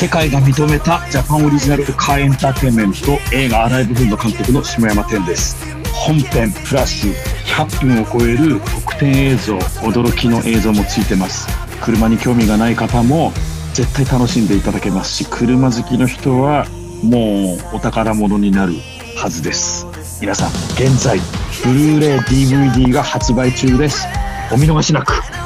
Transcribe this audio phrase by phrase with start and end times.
[0.00, 5.58] 世界が認めたジャパンオリジナルカーエンターテインメント映画アライブフンド監督の下山天です。
[5.92, 11.46] 本編プラス100分を超える特典映像驚きの映像もついてます。
[11.82, 13.30] 車に興味がない方も
[13.74, 16.64] 絶対楽しんでいただけますし車好きの人は
[17.02, 18.76] もうお宝物になる
[19.18, 19.86] はずです。
[20.22, 20.48] 皆さん
[20.82, 21.20] 現在
[21.62, 24.06] ブルーレイ DVD が発売中です。
[24.50, 25.39] お見逃しなく。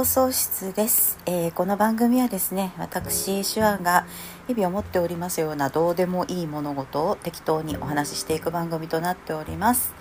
[0.00, 4.06] 放送室です、えーこの番組はですね私手腕が
[4.46, 9.92] 日々思っておりますようなどうでもいい物事を適当にお話ししていく番組となっております、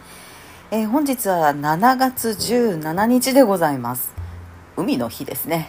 [0.71, 4.13] えー本日は7月17日でございます。
[4.77, 5.67] 海の日ですね。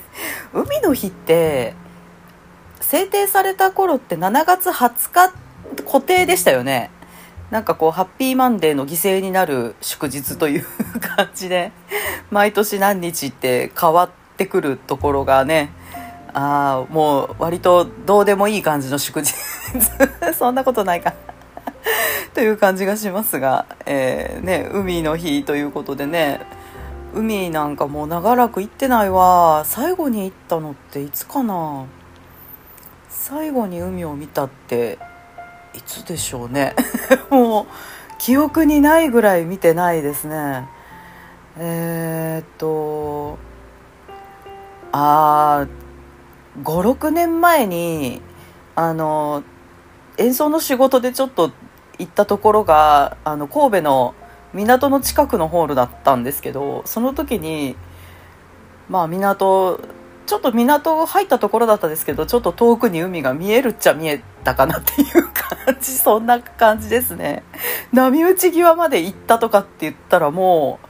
[0.54, 1.74] 海の日って
[2.80, 5.34] 制定された頃って7月20日
[5.84, 6.90] 固定でしたよね。
[7.50, 10.66] なんかこうハッピーマンデーの犠牲になる祝日という
[11.00, 11.72] 感じで
[12.30, 15.70] 毎年何日って変わってくるところがね
[16.32, 19.32] ああもう割とどうでもいい感じの祝日。
[20.36, 21.14] そんなことないか。
[22.34, 26.40] という感じがしますが、えーね、海の日ということでね
[27.14, 29.62] 海なんかもう長らく行ってないわ。
[29.64, 31.86] 最後に行ったのっていつかな。
[33.08, 34.98] 最後に海を見たって
[35.76, 36.74] いつでしょうね。
[37.30, 37.66] もう
[38.18, 40.68] 記憶にないぐらい見てないですね。
[41.58, 43.38] えー、っと
[44.92, 48.22] あー56年前に
[48.74, 49.42] あの
[50.16, 51.52] 演奏の仕事でちょっと
[51.98, 54.14] 行ったところがあの神戸の
[54.54, 57.76] 港の近くのホールだったんですけどその時に
[58.88, 59.80] まあ港
[60.26, 67.42] ちょっと港入ったところだったんですけどちょっと遠くに海が見えるっちゃ見えたかなっていう感じそんな感じですね。
[67.92, 70.80] 波打ち際まで行ったとかって言ったらも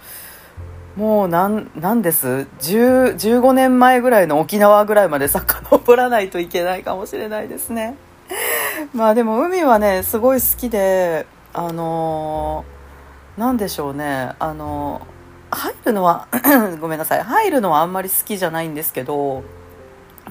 [0.97, 7.97] うもうなんなんです？10 15年前ぐらいの沖縄ぐらいまで遡らないといけないかもしれないですね。
[8.95, 15.16] まあでも海はねすごい好きであのーでしょうねあのー
[15.57, 16.29] 入るのは
[16.81, 17.23] ごめんなさい。
[17.23, 19.43] 入るのはあんまり好きじゃないんですけど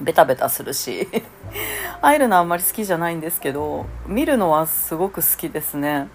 [0.00, 1.08] ベタベタするし。
[2.02, 6.08] 入るのはあんまり好きじゃないんですけど見るのはすごく好きですね。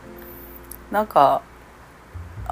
[0.91, 1.41] なんか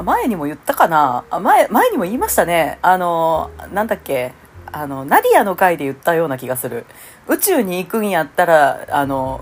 [0.04, 1.24] 前にも言ったかな。
[1.40, 2.80] 前前にも言いましたね。
[2.82, 4.34] あのなんだっけ。
[4.72, 6.86] あのナディアの回で言ったような気がする。
[7.28, 9.42] 宇宙に行くんやったらあの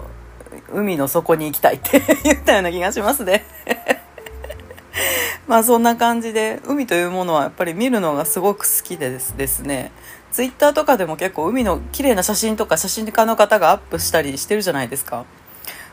[0.71, 3.45] 海の底に行きたいって 言ったような気がしますね。
[5.47, 9.91] まあそんな感じで海というものはやっぱり見るのがすごく好きでですですね。
[10.31, 15.25] ツイッターとかでも結構海の綺麗な写真とか写真家の方がアップしたりしてるじゃないですか。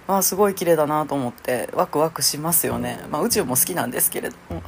[0.07, 4.63] あすごい綺麗だなと思ってワクワクしますよね、まあ、宇宙も好きなんですけれども、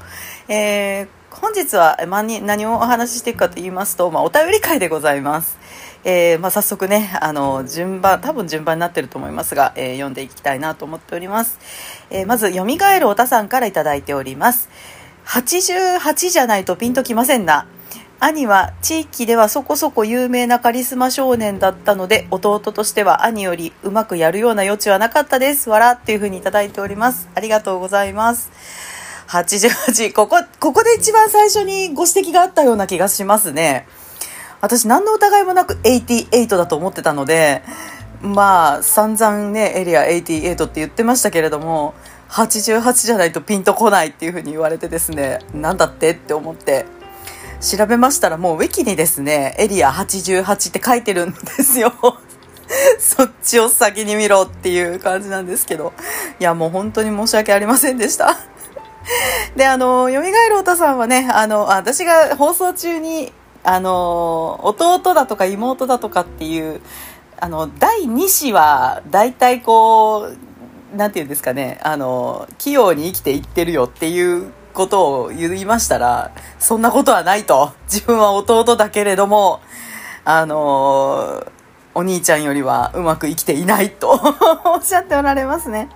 [0.49, 5.59] えー本日は何をお話ししていくかと言いますと、まあ、お便り会でございます、
[6.03, 11.59] えーまあ、早速ねあの順番多分順番になってると思いますが、えー読んでいきたいなと思っております、
[12.09, 14.71] えまず「よみがえるおたさん」から頂いております。
[15.27, 17.67] 88じゃないとピンときませんな。
[18.19, 25.69] 兄は地域ではそこそこ有名なカリスマ少年だったので弟としては兄よりうまくやるような余地はなかったです。
[25.69, 27.29] わらっていうふうにいただいております。
[27.35, 28.51] ありがとうございます。
[29.29, 33.87] 88ここここで一番最初にご指摘があったような気がしますね。
[34.61, 37.63] 私何の疑いもなく88だと思ってたので
[38.23, 41.95] まあ散々ねエリア88って言ってましたけれども
[42.31, 46.87] 88じゃないとピンとこないっていうふうに言われてですねなんだってって思って
[47.61, 51.93] 調べましたらもうウィキにですねエリア88って書いてるんですよ。
[52.99, 55.93] そっちを先に見ろっていう感じなんですけど。
[56.41, 58.37] いやもう本当に申し訳ありませんでした。
[59.57, 66.81] であのよみがえるおたさんはねあの私が放送中にあの弟だとか妹だとかっていう
[67.39, 70.31] あの第2子は大体こ
[70.93, 76.31] うなんていうんですかねあの器用に生きていってるよっていうことを言いましたら
[76.61, 77.73] そんなことはないと。
[77.91, 79.61] 自分は弟だけれども
[80.25, 81.45] あの
[81.95, 84.11] お兄ちゃんよりはうまく生きていないと
[84.67, 85.89] おっしゃっておられますね。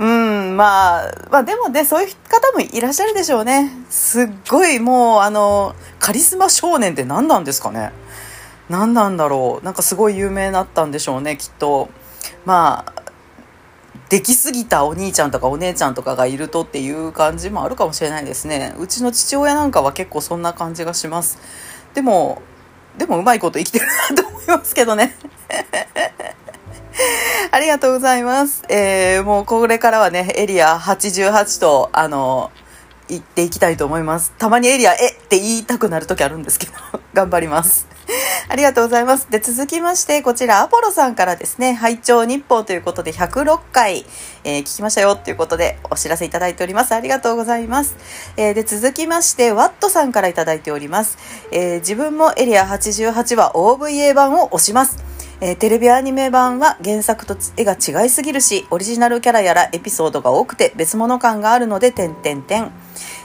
[0.00, 3.70] うんまあまあでもねそういう方もいらっしゃるでしょうね。
[3.88, 7.92] すっごいもうあのカリスマ少年って何なんですかね。
[8.68, 9.64] 何なんだろう。
[9.64, 11.90] なんかすごい有名になったんでしょうねきっと。
[12.44, 12.99] まあ
[14.10, 21.38] できすぎたお兄ちゃんとかお姉ちゃんとかがいるとっていう感じもあるかもしれないですねうちの父親なんかは結構そんな感じがします
[21.94, 22.42] でも
[22.98, 25.16] でもうまいこと生きてるなと思いますけどね
[27.52, 28.62] ありがとうございます。
[28.68, 32.50] えー、もうこれからはね、エリア88と、あの、
[33.08, 34.32] 行っていきたいと思います。
[34.38, 36.72] たまにエリア、えって言いたくなる時あるんですけど、
[37.14, 37.86] 頑張ります。
[38.48, 39.30] ありがとうございます。
[39.30, 44.04] で、続きまして、こちら、アポロさんからですね、拝聴日報ということで、106回、
[44.44, 46.94] えー、聞きましたよということで、お知らせいただいております。
[46.94, 47.96] ありがとうございます。
[48.36, 51.18] えー、で、続きまして、ワットさんからいただいております。
[51.52, 55.10] えー、自分もエリア88は OVA 版を押します。
[55.42, 62.70] えー、テレビアニメ版は原作と絵が違いすぎるし、オリジナルキャラやらエピソードが多くて別物感があるので、点々点。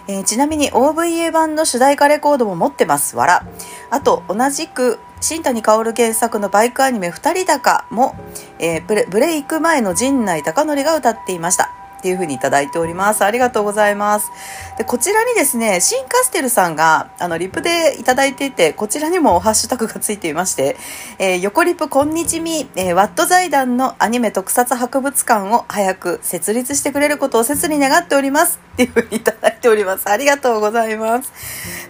[0.07, 3.15] えー、ちなみに OVA 版の主題歌レコードも持ってます。
[3.15, 3.45] わら。
[3.89, 8.15] あと、同じく、新谷薫原作のバイクアニメ「二人高も」
[8.59, 11.71] えー、ブレイク前の陣内孝則が歌っていました
[12.05, 13.25] っていうふうにいただいております。
[13.25, 14.29] ありがとうございます。
[14.77, 20.77] で、こちらにですね、シンカステルさんが、あの、リプでいただいていて、こちらにもハッシュタグがついていまして、
[21.17, 28.59] えー、横リプこんにちみ、えー、ワット財団のアニメ特撮博物館を早く設立してくれることを切に願っております。
[28.73, 30.07] っていうふうにいただいております。
[30.07, 31.31] ありがとうございます。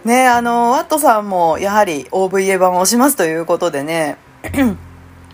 [0.06, 4.16] ね、あの、ワットさんもやはり OVA 版を押しますということでね、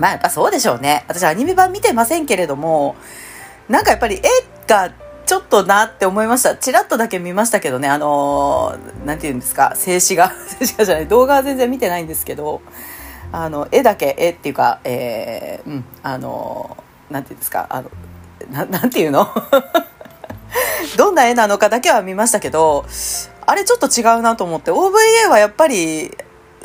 [0.00, 1.04] まあやっぱそうでしょうね。
[1.06, 2.96] 私アニメ版見てませんけれども、
[3.68, 4.20] なんかやっぱり絵
[4.72, 4.94] が
[5.26, 6.56] ちょっとなって思いました。
[6.56, 12.62] チラッとだけ見ましたけどね、あのー、て言うんですか、静止画、 静止画じゃない、動画は全然見てないんですけど、
[13.32, 17.90] あの、絵だけ、絵っていうか、えー、うん、あのー、て言うんですか、あの、
[18.50, 19.28] ななんていうの？
[20.96, 22.84] どんな絵なのかだけは見ましたけど、
[23.46, 26.16] あれちょっと違うなと思って、OVA はやっぱり、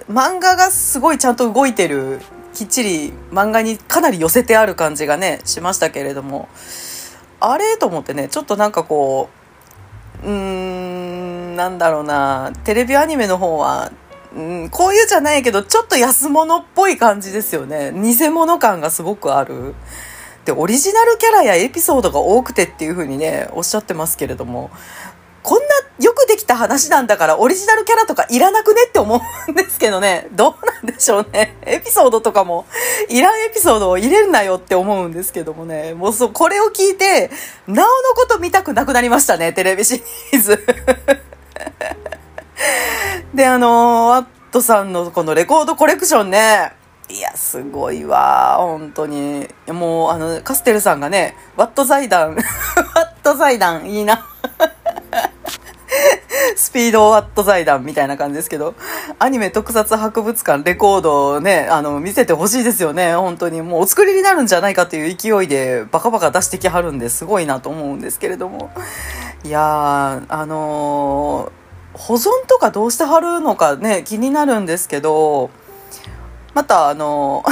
[0.10, 2.22] 漫画がすごいちゃんと動いてる、
[2.54, 6.50] きっちり漫画にかなり寄せてある感じがね、しましたけれども、
[7.40, 7.78] あれ？
[7.78, 9.30] と思ってね、ちょっとなんかこ
[10.24, 13.92] う、うーん、なんだろうな、テレビアニメの方は、
[14.36, 17.92] うん、こういうじゃないけど、ちょっと安物っぽい感じですよね。
[17.94, 19.76] 偽物感がすごくある。
[20.46, 24.70] で、オリジナルキャラやエピソードが多くてっていう風にね、おっしゃってますけれども、
[25.48, 25.66] こんな
[26.04, 30.28] よくできた話なんだからオリジナルキャラとかいらなくねって思うんですけどね。
[30.34, 31.56] どうなんでしょうね。
[31.62, 32.66] エピソードとかも、
[33.08, 35.94] いらんエピソードを入れるなよって思うんですけどもね。
[35.94, 37.32] もうそう、これを聞いて、
[37.66, 39.54] なおのこと見たくなくなりましたね。
[39.54, 40.00] テレビシ
[40.34, 40.66] リーズ。
[43.34, 46.74] で、あのワットさんのこのレコードコレクションね。
[47.08, 48.58] いや、すごいわ。
[48.58, 49.48] 本当に。
[49.68, 54.28] もう、あの、カステルさんがね、ワット財団、 ワット財団、いいな。
[56.56, 58.76] スピードワット財団みたいな感じですけど、
[59.20, 63.16] アニメ特撮博物館レコードをね、あの、見せてほしいですよね。
[63.16, 63.62] 本当に。
[63.62, 68.72] もうお作りになるんじゃないかっていう勢いでバカバカ出してきはるんですごいなと思うんですけれども。
[69.44, 75.50] いや、あのー、保存とかどうしてはるのかね、気になるんですけど、
[76.54, 77.44] またあの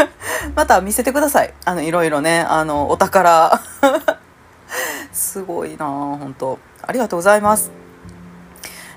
[0.54, 1.54] また見せてください。
[1.64, 3.60] あの、いろいろね、あの、お宝
[5.12, 7.80] すごいな本当ありがとうございます。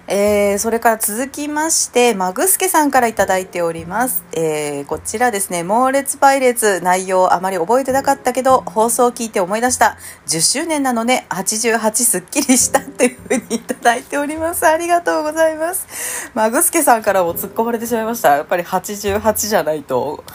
[0.06, 4.26] えー、それから続きまして、マグスケさんから頂いております。
[4.34, 9.98] えー、こちらですね、猛烈パイレーツ内容あまり覚えてなかったけど、放送を聞いて思い出した。
[10.28, 14.68] 10周年なので、88すっきりしたというふうにいただいております。
[14.68, 16.30] ありがとうございます。
[16.34, 18.36] マグスケさんからも突っ込まれてしまいました。
[18.36, 20.26] やっぱり88じゃないと、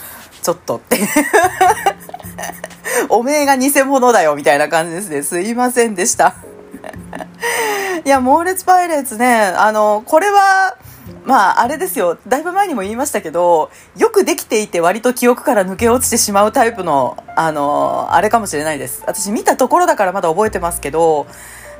[0.48, 0.98] ちょっとって。
[3.10, 5.22] おめえが偽物だよ、みたいな感じですね。
[5.22, 6.36] すいませんでした。
[8.02, 10.74] いや、猛烈パイレーツね、あの、これは、
[11.24, 12.16] まあ、あれですよ。
[12.26, 19.02] だいぶ前にも言いましたけど、よくできていて割と記憶から抜け落ちてしまうタイプの、あの、あれかもしれないです。
[19.04, 21.26] 私見たところだからまだ覚えてますけど、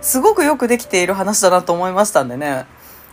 [0.03, 2.67] すごくよくできている話だなと思いましたんでね。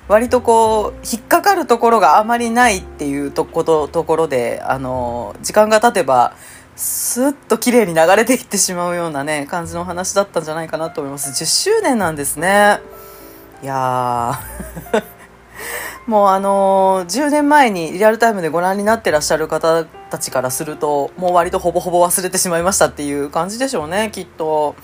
[0.08, 6.36] 割とこう、引っかかるところがあまりないっていうとこと、ところで、あの、時間が経てば、
[6.76, 11.32] スッと綺麗に流れていってしまうようなね、感じの話だったんじゃないかなと思います。
[11.32, 12.80] 10周年なんですね。
[13.64, 14.38] いや
[16.06, 24.76] もうあのー、10年前にリアルタイムでご覧になってらっしゃる方たちからすると、もう割とほぼほぼ忘れてしまいましたっていう感じでしょうね、きっと。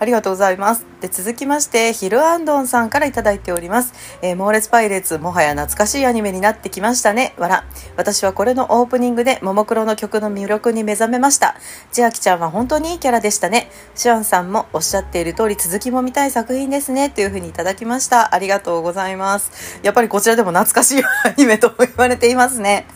[0.00, 0.86] ありがとうございます。
[1.00, 3.94] で、続きまして、ヒルアンドンさんからいただいております。
[4.22, 7.34] えー、猛烈パイレーツ、もはや懐かしいアニメになってきましたね。
[7.36, 7.64] わら。
[7.96, 11.56] 私はこれのオープニングで、ももクロの曲の魅力に目覚めました。
[11.90, 13.70] 千秋ちゃんは本当にいいキャラでしたね。
[13.94, 17.10] シュアンさんもおっしゃっている通り、続きも見たい作品ですね。
[17.10, 18.34] というふうにいただきました。
[18.34, 19.80] ありがとうございます。
[19.82, 22.86] やっぱりこちらでも懐かしいアニメと言われていますね。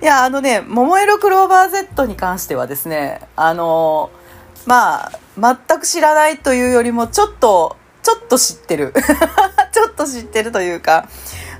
[0.00, 4.25] いや、あのね、桃色クローバー Z に関してはですね、あのー
[4.66, 8.92] まあ、全く知らないというよりも、ちょっと、ちょっと知ってる。
[9.72, 11.08] ちょっと知ってるというか、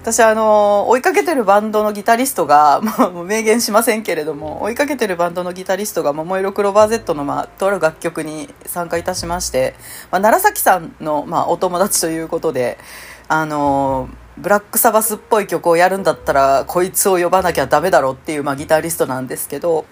[0.07, 9.75] 私あの 追いかけてるバンドのギタリストが、まあ、もう明言しませんけれども追いかけてるバンドのギタリストが「桃色クローバー Z の」まあ、とある楽曲に参加いたしまして、
[10.13, 12.79] まあ、楢崎さんの、まあ、お友達ということで
[13.27, 19.87] あのブラックサバスっぽい曲をやるんだったらこいつを呼ばなきゃダメだろっていう、まあ、ギタリストなんですけど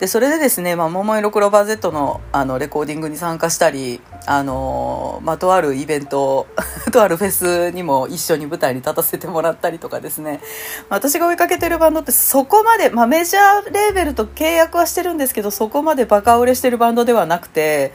[0.00, 6.46] でそれでですね、まあ、桃色クローバー Z のあのレコーディングに参加したり、あのまあ、とあるイベント
[6.90, 10.40] とあるフェスにも一緒に舞台に立たせてもらったりとかですね、
[10.88, 17.92] 私が追いかけてるバンドってそこまで、まあ、メジャーレーベルと契約はしてるんですけどそこまでバカ売れしてるバンドではなくて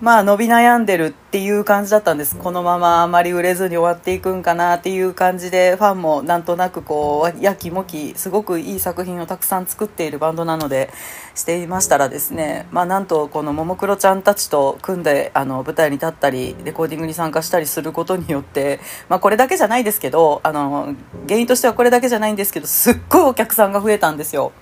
[0.00, 2.36] まあ伸び悩んでるっていう感じだったんです。
[2.36, 10.90] このままあまり売れずに終わっていくんかなっていう感じでファンもなんとなくこうやきもきすごくいい作品をたくさん作っているバンドなので
[11.34, 18.78] していましたらですねまあなんとこのももクロちゃんたちと組んであの舞台に立ったりレコーディングに参加したりすることによって
[19.08, 20.94] まあこれだけじゃないですけどあの
[21.26, 24.52] 原因としてはこれだけじゃないんですけどすっごいお客さんが増えたんですよ。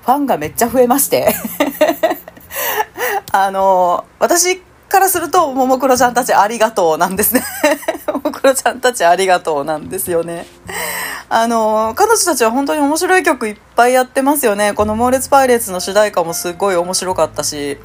[0.00, 1.34] ファンがめっちゃ増えまして。
[3.32, 4.60] あの私
[4.90, 7.42] からすると、ももクロちゃんたちありがとうなんですね。
[8.12, 10.46] ももクロちゃんたちありがとうなんですよね。
[11.30, 14.74] あの、彼女たちは本当に面白い曲いっぱいやってますよね。
[14.74, 17.78] この猛烈パイレーツの主題歌もすごい面白かったし、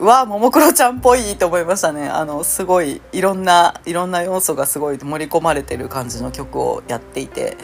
[0.00, 2.08] うわ、ももクロちゃんっぽいと思いましたね。
[2.08, 7.58] あの、すごい、いろんな、いろんな要素がすごい盛り込まれてる感じの曲をやっていて、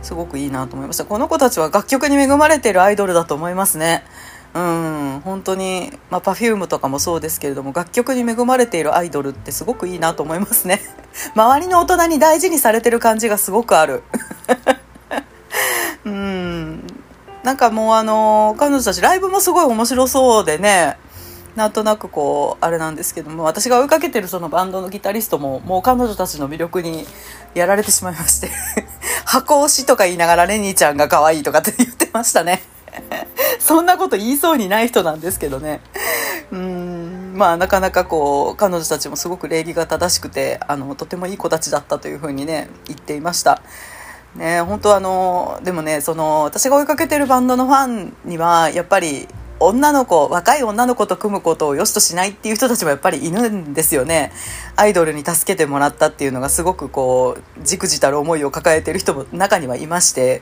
[0.00, 1.04] すごくいいなと思いました。
[1.04, 4.04] この子たちは楽曲に恵まれてるアイドルだと思いますね。
[4.52, 10.80] うん本当に、まあ、Perfume とかもそうですけれども楽曲に恵まれているアイドルってすごくいいなと思いますね。
[11.34, 14.02] 周りの大人に大事にされてる感じがすごくある。
[16.04, 16.86] うん。
[17.44, 20.96] なんかもうあの彼女たちライブもすごい面白そうでね。
[21.54, 27.06] なんとなくこうあれなんですけども私が追いかけてるそのバンドのギタリストももう彼女たちの魅力に
[27.54, 28.50] やられてしまいまして。
[29.26, 32.62] 箱押しとか言いながらレニーちゃんが可愛いとかって言ってましたね。
[33.58, 35.80] そんなこと言いそうにない人なんですけどね。
[36.52, 43.62] うん、まあなかなかこう、彼女たちもすごく礼儀が正しくて、あの、とてもいい子たちだったというふうにね、言っていました。
[44.34, 49.28] ね、本当あの、でもね、その、私が追いかけてるバンドのファンには、やっぱり、
[49.62, 54.32] 女の子、若い女の子と組むことを良しとしないっていう人たちもやっぱりいるんですよね。
[54.74, 60.40] アイドルに助けてもらったっていうのがすごくこう、じくじたる思いを抱えてる人も中にはいまして、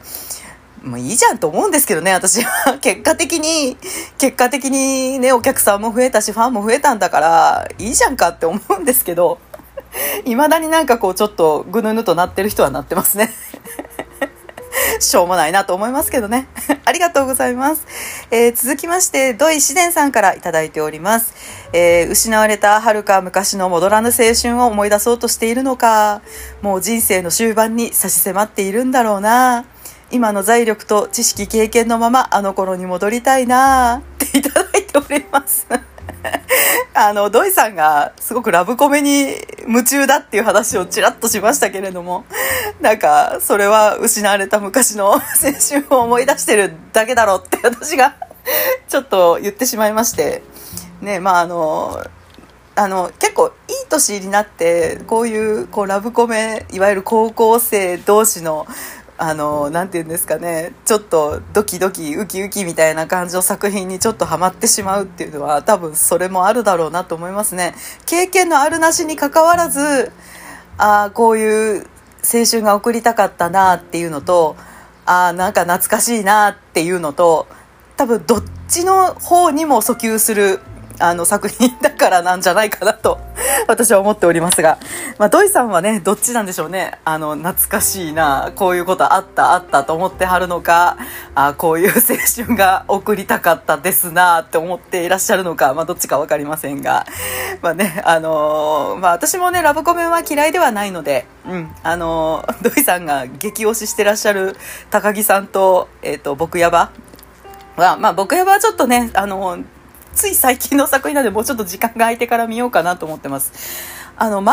[0.83, 2.79] もういいじゃんと思うんですけどね、私は。
[2.81, 3.77] 結果的に、
[4.19, 9.39] 結果的にね、お客さんも増えたし、ファンも増えたんだから、いいじゃんかって思うんですけど、
[10.25, 13.33] 未だになんかこう、ちょっとぐぬぬとなってる人はなってますね。
[15.01, 16.49] しょうもないなと思いますけどね。
[16.85, 17.87] ありがとうございます。
[18.31, 21.35] えー、続きまして、土井自然さんからいただいております。
[21.73, 26.23] えー、失われた遥か昔の戻らぬ青春を思い出そうとしているのか、
[26.63, 29.65] もう人生の終盤に差し迫っているんだろうな。
[30.11, 35.67] 今の財力と知識経験のままあの頃に戻りたいなっていただいております。
[36.95, 39.37] あの土井さんがすごくラブコメに
[39.67, 42.25] 夢中だっていう話をちらっとしましたけれども
[42.81, 48.17] なんかそれは失われた昔の青春を思い出してるだけだろうって私が
[48.89, 50.43] ちょっと言ってしまいまして。
[51.01, 52.05] ねまああの
[52.75, 58.69] あの結構いい年になってこういうこうラブコメいわゆる高校生同士の
[59.21, 67.75] あの何て言うんですかねちょっとドキドキウキウキみたいな感じの作品にちょっとハマってしまうっていうのは多分それもあるだろうなと思いますね。
[68.07, 70.13] 経験のあるなしにかかわらず
[70.79, 71.87] ああこういう
[72.23, 74.57] 青春が送りたかったなっていうのと
[75.05, 77.49] ああなんか懐かしいなっていうのと
[77.97, 80.61] 多分どっちの方にも訴求する
[81.01, 83.21] あの作品だからなんじゃないかなと
[83.69, 84.79] 私は思っておりますが、
[85.19, 86.99] まあ、土井さんはねどっちなんでしょうね。
[87.05, 90.97] あの懐かしいなこういうことあったあったと思ってはるのか
[91.35, 97.07] あこういう青春が送りたかったですなって思っていらっしゃるのか、まあ、どっちか分かりませんが、
[97.63, 104.57] まあねあのー、まあ、私もねラブコメは嫌いではないので、うんあのー、土井さんが激推ししてらっしゃる
[104.91, 106.91] 高木さんと,、えーと、僕やば
[107.77, 109.65] は、まあ、僕やばはちょっとね、あのー
[110.19, 113.53] つい最近の作品なのでもうちょっと時間が空いてから見ようかなと思ってます。
[114.17, 114.47] あの、漫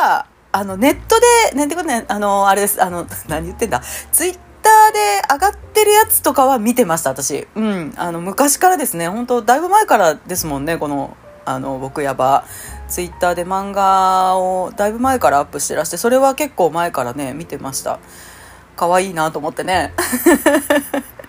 [0.00, 7.48] 画は、あの、ネットで、なんてことね、あの、あれです、あの、 何言ってんだ、ツイッターで上がってるやつとかは見てました、私。
[7.54, 7.94] うん。
[7.96, 12.44] あの、昔からですね、本当だいぶ前からですもんね、この、あの、僕やば。
[12.88, 17.98] ツイッターで漫画をだいぶ前からアップしてらして、それは結構前からね、見てました。
[18.76, 19.94] 可愛いなと思ってね。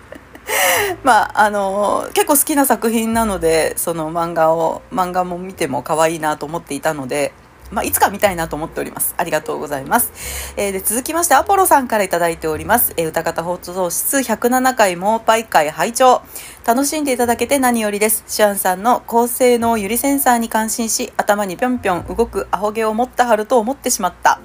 [1.04, 7.32] まああの結構好きな作品なのでその漫画を漫画も見ても可愛いなと思っていたので
[7.70, 9.14] まあ、いつか見たいなと思っております。
[9.16, 10.12] ありがとうございます。
[10.56, 12.94] えー、で、続きまして、アポロさんから頂いております。
[12.96, 16.22] えー、歌方放送室107回モーパイ会拝聴
[16.66, 18.24] 楽しんでいただけて何よりです。
[18.26, 24.40] シアンさんの高性能ユリセンサーに感心し、頭にぴょんぴょん動くアホ毛を持ったはると思ってしまった。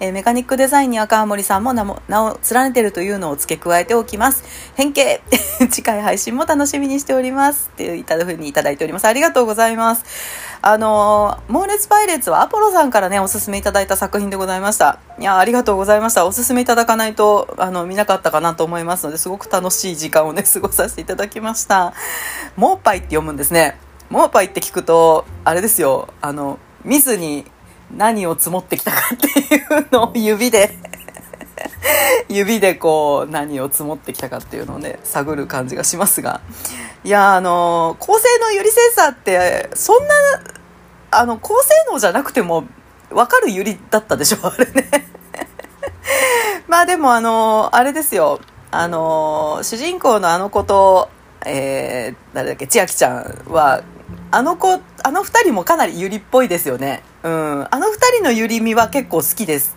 [0.00, 4.44] えー、メカニックデザインに赤森さんも名も名を連ねてるというのを付け加えておきます。
[4.74, 5.22] 変形
[5.70, 7.70] 次回配信も楽しみにしております。
[7.72, 9.06] っていうふうにいただいております。
[9.06, 10.04] ありがとうございます。
[10.62, 14.98] あのー、猛烈パイレーツはアポロさんからね、おすすめいただいた作品でございました。
[15.18, 16.26] いや、ありがとうございました。
[16.26, 21.92] おすすめいただかないと、あの、見なかったかなと思いますので、すごく楽しい時間をね、 過ごさせていただきました。
[22.56, 23.78] モーパイって読むんですね。
[24.10, 27.46] モーパイって聞くと、あれですよ、あの、見ずに
[27.94, 30.76] 何を積もってきたかっていうのを指で
[32.28, 36.40] 指でこう何を積もってきたかっていうのをね探る感じがしますが。
[37.04, 40.14] いやあの高性能ユリセンサーってそんな
[41.12, 42.64] あの高性能じゃなくても
[43.10, 45.06] 分かるユリだったでしょ あれね。
[46.66, 48.40] まあでもあのあれですよ。
[48.72, 51.08] あの主人公のあの子と
[51.46, 53.82] えー、誰だっけ千秋ちゃんは
[54.30, 57.02] あの子あの二人もかなりユリっぽいですよね。
[57.22, 57.66] うん。
[57.70, 59.74] あの二人のユリ味は結構好きです。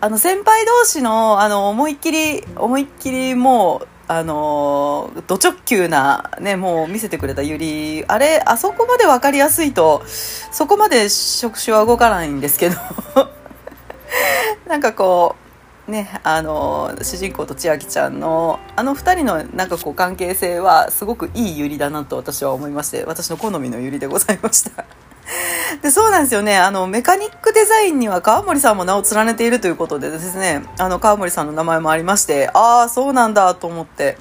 [0.00, 12.76] あの先輩同士のあの思いっきり思いっきりもうあのド直球なねもう見せてくれたゆりあれあそこまで分かりやすいとそこまで触手は動かないんですけど。
[14.66, 15.41] なんかこう
[15.88, 24.84] ねあの主人公と千秋ちゃんのあの2人のなんかこう関係性はすごくいいゆりだなと私は思いまして私の好みのゆりでございました
[25.82, 26.56] で、そうなんですよね。
[26.56, 34.18] あの、メカニックデザインには川森さんも名を連ねているということでですね、あの、川森さんの名前もありまして、ああ、そうなんだと思って、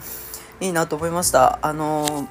[0.60, 1.60] いいなと思いました。
[1.62, 2.28] あの、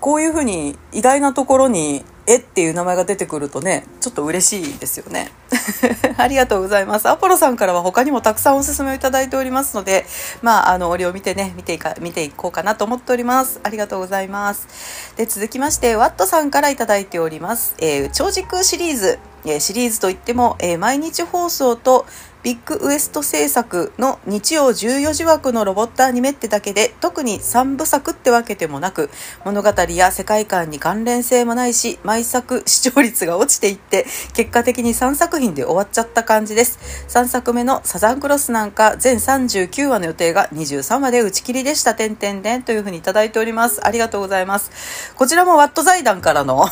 [0.00, 5.32] こういうふうに意外なところにえっていう名前が出てくるとね、ちょっと嬉しいですよね。
[6.16, 7.08] ありがとうございます。
[7.08, 10.06] アポロさんからは他にもたくさんおすすめをいただいておりますので、
[10.40, 13.58] まあ、あの、折を見てね、見ていか、見ていこうかなと思っております。
[13.64, 14.68] ありがとうございます。
[15.16, 17.74] で、続きまして、ワットさんからいただいております。
[17.78, 19.18] えー、超時空シリーズ。
[19.44, 22.06] え、シリーズといっても、えー、毎日放送と
[22.42, 29.10] ビッグウエスト制作の日曜14時枠のロボットアニメってだけで特に3部作ってわけでもなく
[29.44, 36.78] 物語や世界観に関連性もないし毎作視聴率が落ちていって結果的に3作品で終わっちゃった感じです。
[37.08, 41.94] 3作目のサザンクロスなんか全39話の予定が23話で打ち切りでした。
[41.94, 43.86] 点々点というふうにいただいております。
[43.86, 45.14] ありがとうございます。
[45.14, 46.66] こちらもワット財団からの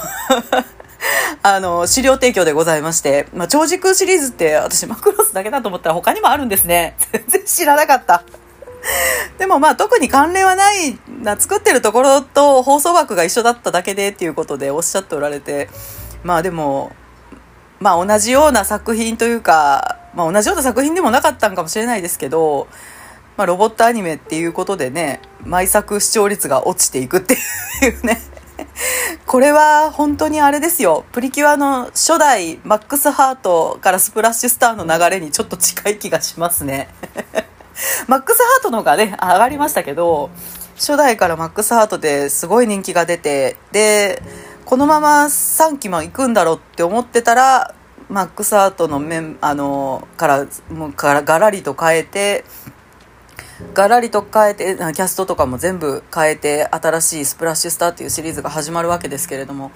[1.42, 6.96] あの、資料提供でございまして、まあ、超時空シリーズって私マクロスだけだと思ったら他にもあるんですね。
[7.12, 8.22] 全然知らなかった。
[9.38, 15.68] でもまあ特に関連はないな、作ってるところと放送枠が一緒だっただけでっていうことでおっしゃっておられて、
[16.22, 16.92] まあでも、
[17.80, 22.68] まあ同じような作品というか、まあ同じような作品でもなかったんかもしれないですけど、
[23.36, 28.20] まあロボットアニメっていうことでね、毎作視聴率が落ちていくっていうね。
[29.26, 31.04] これは本当にあれですよ。
[31.12, 36.88] プリキュアの初代マックスハートからスプラッシュスターの流れにちょっと近い気がしますね。
[38.08, 40.30] マックスハートの方がね、上がりましたけど、
[40.76, 44.22] 初代からマックスハートですごい人気が出て、で、
[44.64, 47.74] このまま3期も行くんだろうって思ってたら、
[48.08, 52.44] マックスハートの面、あの、から、もうからガラリと変えて、
[53.74, 59.72] ガラリと変えてキャストとかも全部変えて新しい「スプラッシュスター」っていうシリーズが始まるわけですけれども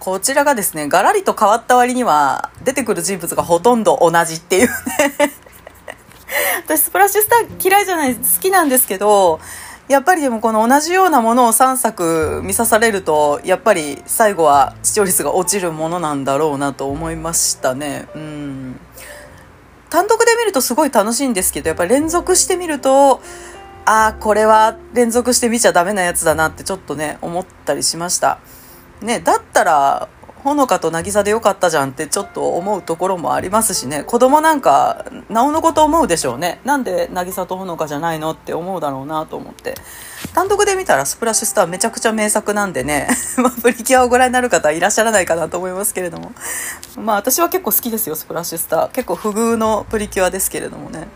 [0.00, 4.74] こちらがですねガラリと変わった割には出てくる人物がほとんど同じっていうね。
[6.64, 9.40] 私スプラッシュスター嫌いじゃない好きなんですけど
[9.88, 18.08] やっぱりでもこの同じようなものを3作見さされるとやっぱり最後は視聴率が落ちるものなんだろうなと思いましたね。
[18.14, 18.80] うん。
[19.90, 23.20] 単独で見るとすごい楽しいんですけど、やっぱ連続してみると、
[23.84, 28.40] ああ、これは連続して見ちゃダメなやつだなってちょっとね、思ったりしました。
[29.00, 30.08] ね、だったら、
[30.46, 34.04] ほのかと渚でよかったじゃんってちょっと思うところもありますしね。
[34.04, 36.60] 子供なんかなおのこと思うでしょうね。
[36.64, 39.74] なんで渚とほのかじゃないのって思うだろうなと思って。
[40.34, 43.08] 単独で見たらスプラッシュスターめちゃくちゃ名作なんでね、
[43.42, 46.30] ま、プリキュアをご覧になる方いらっしゃらないかなと思いますけれども。
[46.96, 48.88] まあ私は結構好きですよスプラッシュスター。
[48.90, 51.08] 結構不遇のプリキュアですけれどもね。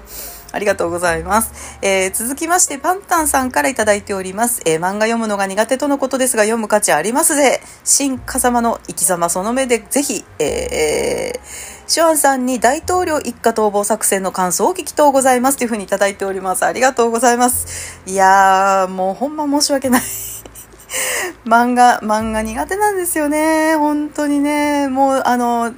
[0.53, 1.79] ありがとうございます。
[1.83, 4.63] えー、続きまして、パンタンさんからいただいております。
[4.67, 7.61] えー、漫画読むのが苦手とのことですが、読む価値ありますぜ。
[7.85, 11.41] 新風間の生き様その目で、ぜひ、えー、
[11.87, 16.65] シュアンさんに大統領一家逃亡作戦の感想を聞きとうございますというふうにいただいております。
[16.65, 18.01] ありがとうございます。
[18.07, 20.03] いやー、もうほんま申し訳ない。
[21.47, 23.75] 漫画、漫画苦手なんですよね。
[23.77, 24.89] 本当にね。
[24.89, 25.73] もう、あの、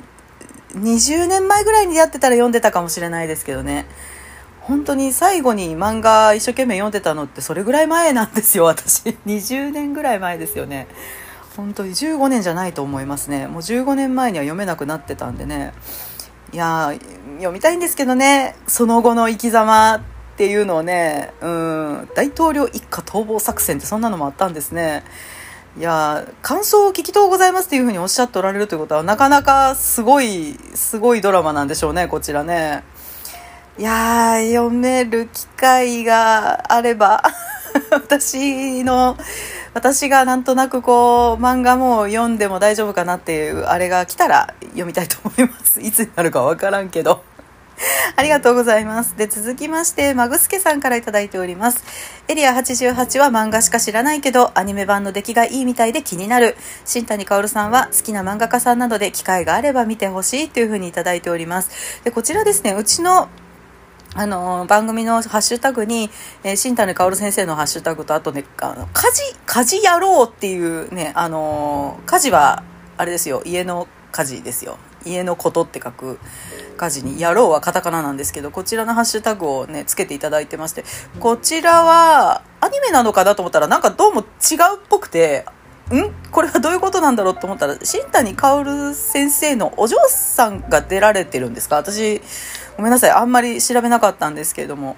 [0.74, 3.86] 20年前ぐらいにやってたら読んでたかもしれないですけどね。
[4.62, 9.16] 本当に最後に漫画一生懸命読んでたのってそれぐらい前なんですよ、私。
[9.26, 10.86] 20年ぐらい前ですよね。
[11.56, 13.46] 本当に15年じゃないと思いますね。
[13.46, 15.72] もう15年前には読めなくなってたんでね。
[16.52, 16.92] いや
[17.38, 20.00] 読みたいんですけどね、その後の生き様っ
[20.36, 25.02] ていうのをね、うん、大統領一家逃亡作戦ってそんなのもあったんですね。
[25.78, 32.84] いや感想を聞きとうございますっていうふうにおっしゃっておられるということは、なかなかすごい、すごいドラマなんでしょうね、こちらね。
[33.78, 37.22] いやー、読める機会があれば、
[37.90, 39.16] 私の、
[39.72, 45.80] 私がなんとなくこう、漫画も読んでも大丈夫かなっていう、あれが来たら読みたいと思います。
[45.82, 47.22] いつになるかわからんけど。
[48.14, 49.16] ありがとうございます。
[49.16, 51.82] で、続きまして、マグスケさんから頂いております。
[52.28, 56.58] エリア88は漫画しか知らないけど、アニメ版の出来がいいみたいで気になる。
[56.84, 62.02] 新谷薫さんは好きな漫画家さんなどで機会があれば見てほしいというふうに頂いております。
[62.04, 63.28] で、こちらですね、うちの
[64.14, 66.10] あの番組のハッシュタグに、
[66.44, 72.62] えー、新谷薫先生のハッシュタグとあとねあの家事家事やろうっていうねあの家事は
[72.98, 74.76] あれですよ家の家事ですよ。
[75.04, 76.20] 家のことって書く
[76.76, 80.84] 家事に「やろう」はカタカナなんですけどこちらのハッシュタグをねつけていただいてまして
[81.18, 84.26] こちらはアニメなのかなと思ったらなんかどうも違うっ
[84.88, 85.44] ぽくて
[85.90, 86.12] ん？
[86.30, 91.76] これはどういうことなんだろうと思ったら新谷薫先生のお嬢さんが出られてるんですか？
[91.76, 92.22] 私
[92.76, 93.10] ごめんなさい。
[93.10, 94.96] あんまり調べなかったんですけれども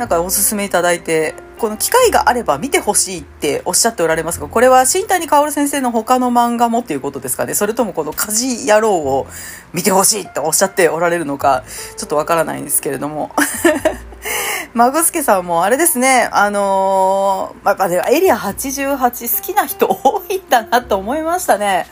[0.00, 7.52] なんかおすすめいただいてこの機会があれば見てほしいっておっしゃっておられますがこれは新谷薫先生の他の漫画もっていうことですかね。
[7.52, 9.26] それともこの「家事野郎」を
[9.74, 11.64] 見てほしいっておっしゃっておられるのか
[11.98, 13.30] ちょっとわからないんですけれども。
[14.72, 16.28] マグスケさんもあれですね。
[16.32, 21.86] あのー、まあ、エリア88好きな人多いんだなと思いましたね。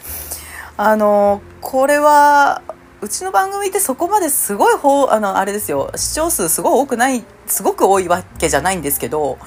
[0.77, 2.63] あのー、これは
[3.01, 4.75] うちの番組ってそこまですごい
[5.11, 5.93] あのあれですよ。
[5.95, 9.39] 視聴数すごい多くないすごく多いわけじゃないんですけど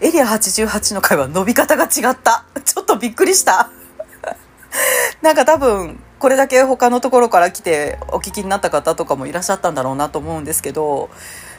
[0.00, 2.44] エリア88の回は伸び方が違った。
[2.64, 3.70] ちょっとびっくりした。
[5.22, 11.10] なんか多分これだけ他のところから来てお聞きになった方とかもいらっしゃったんだろうなと思うんですけど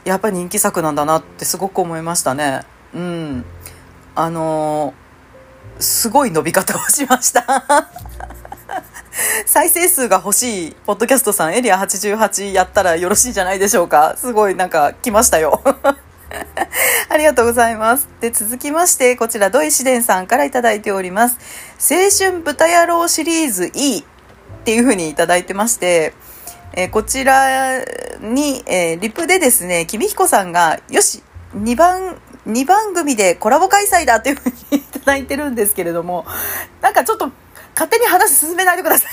[0.05, 2.61] やっぱり人気作なんだなってすごく思いましたね。
[2.93, 3.45] うん。
[4.15, 7.43] あのー、すごい伸び方をしました。
[9.45, 15.61] 再生数が欲しいポッドキャストさんエリア88やったらよろしいんじゃないでしょうかすごいなんか来ましたよ
[17.09, 18.07] ありがとうございます。
[18.21, 21.37] で、続きまして、こちら、土井紫伝さんから頂いております。
[21.79, 24.03] 青春豚野郎シリーズ E っ
[24.63, 26.13] ていう風に頂いてまして、
[26.73, 27.79] えー、こちら
[28.21, 31.21] に、えー、リプでですね、君彦さんが、よし、
[31.55, 36.25] 2番、2番組でコラボ開催だという風に いいてるんですけれども、
[36.81, 37.31] なんかちょっと
[37.81, 39.11] 勝手に話進めないでください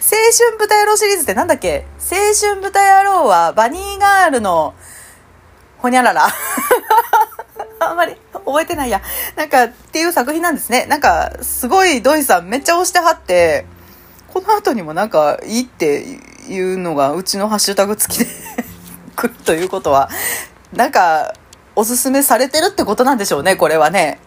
[0.00, 0.18] 青
[0.48, 1.86] 春豚野郎シリーズってなんだっけ？
[2.00, 4.74] 青春豚野郎はバニーガールの
[5.78, 6.26] ほにゃらら
[7.78, 9.00] あんまり覚えてないや。
[9.36, 10.86] なんかっていう作品なんですね。
[10.86, 13.64] なんかすごい土井さんめっちゃ押してはって、
[14.34, 16.02] この後にもなんかいいって
[16.48, 18.26] いうのがうちのハッシュタグ付きで
[19.14, 20.10] 来るということは、
[20.72, 21.34] なんか
[21.76, 24.18] おすすめされてるってことなんでしょうね、これはね。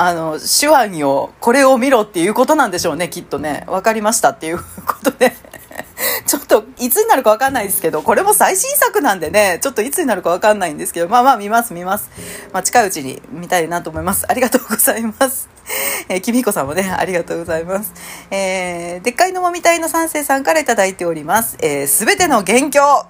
[0.00, 3.64] あの、手腕よ、これを見ろっていうことなんでしょうね、きっとね。
[3.66, 4.64] わかりましたっていうこ
[5.02, 5.34] とで
[6.24, 12.10] ちょっと、いつになるかわかんないですけど、これも最新作なんでね、ちょっといつになるかわかんないんですけど、まあまあ見ます、見ます。
[12.52, 14.24] まあ近いうちに見たいなと思います。
[14.28, 15.48] ありがとうございます。
[16.08, 17.92] えー、きみこさんもね、ありがとうございます。
[18.30, 21.56] えー、でっかいのもみたいの三世さんから頂いております。
[21.60, 23.06] えー、すべての元凶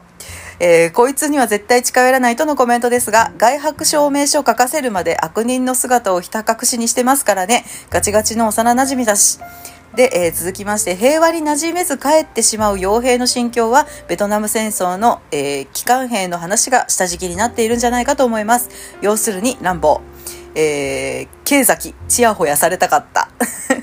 [0.60, 7.64] えー、こいつには絶対近寄らないとのコメントですが、外泊証明書書かせるまで悪人の姿をひた隠しにしてますからね。
[7.90, 9.38] ガチガチの幼馴染だし。
[9.94, 18.68] で、えー、続きまして、平和に馴染めず帰ってしまう傭兵の心境は、ベトナム戦争の、えー、機関兵の話が下敷きになっているんじゃないかと思います。
[19.00, 20.00] 要するに、乱暴。
[20.54, 23.28] えー、経崎、ちやほやされたかった。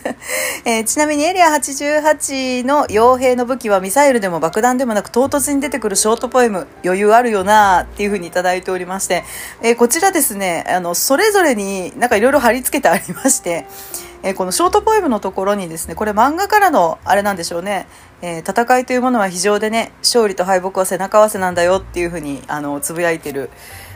[0.66, 9.24] えー、ちなみにエリア88の傭兵の武器はミサイルでも爆弾でもなく唐突に出てくるショートポエム余裕あるよなっていう風にいただいておりまして、
[9.62, 13.66] えー、こちらですねあのそれぞれになんかいろいろ貼り付けてありまして、
[14.24, 17.88] えー、このショートポエムのところにですねこれ漫画からのあれなんでしょうね、
[18.22, 23.50] え戦いというものは非常でね勝利と敗北は背中合わせなんだよっていう風にあのつぶやいてる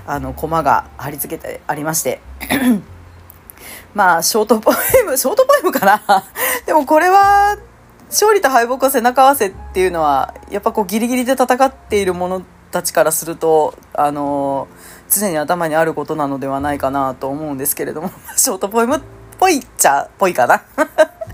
[0.10, 2.19] あのコマが貼り付けてありまして
[3.93, 6.02] まあショートポエムショートポエムかな
[6.65, 7.58] でもこれは
[8.10, 12.41] 勝利と敗北は背中合わせっていうのはやっぱこうギリギリで戦っている者
[12.72, 14.67] たちからするとあの
[15.10, 19.02] 常に頭にあることなのではないかなと思うんですけれども、 ショートポエムっ
[19.39, 20.62] ぽいっちゃっ、ぽいかな。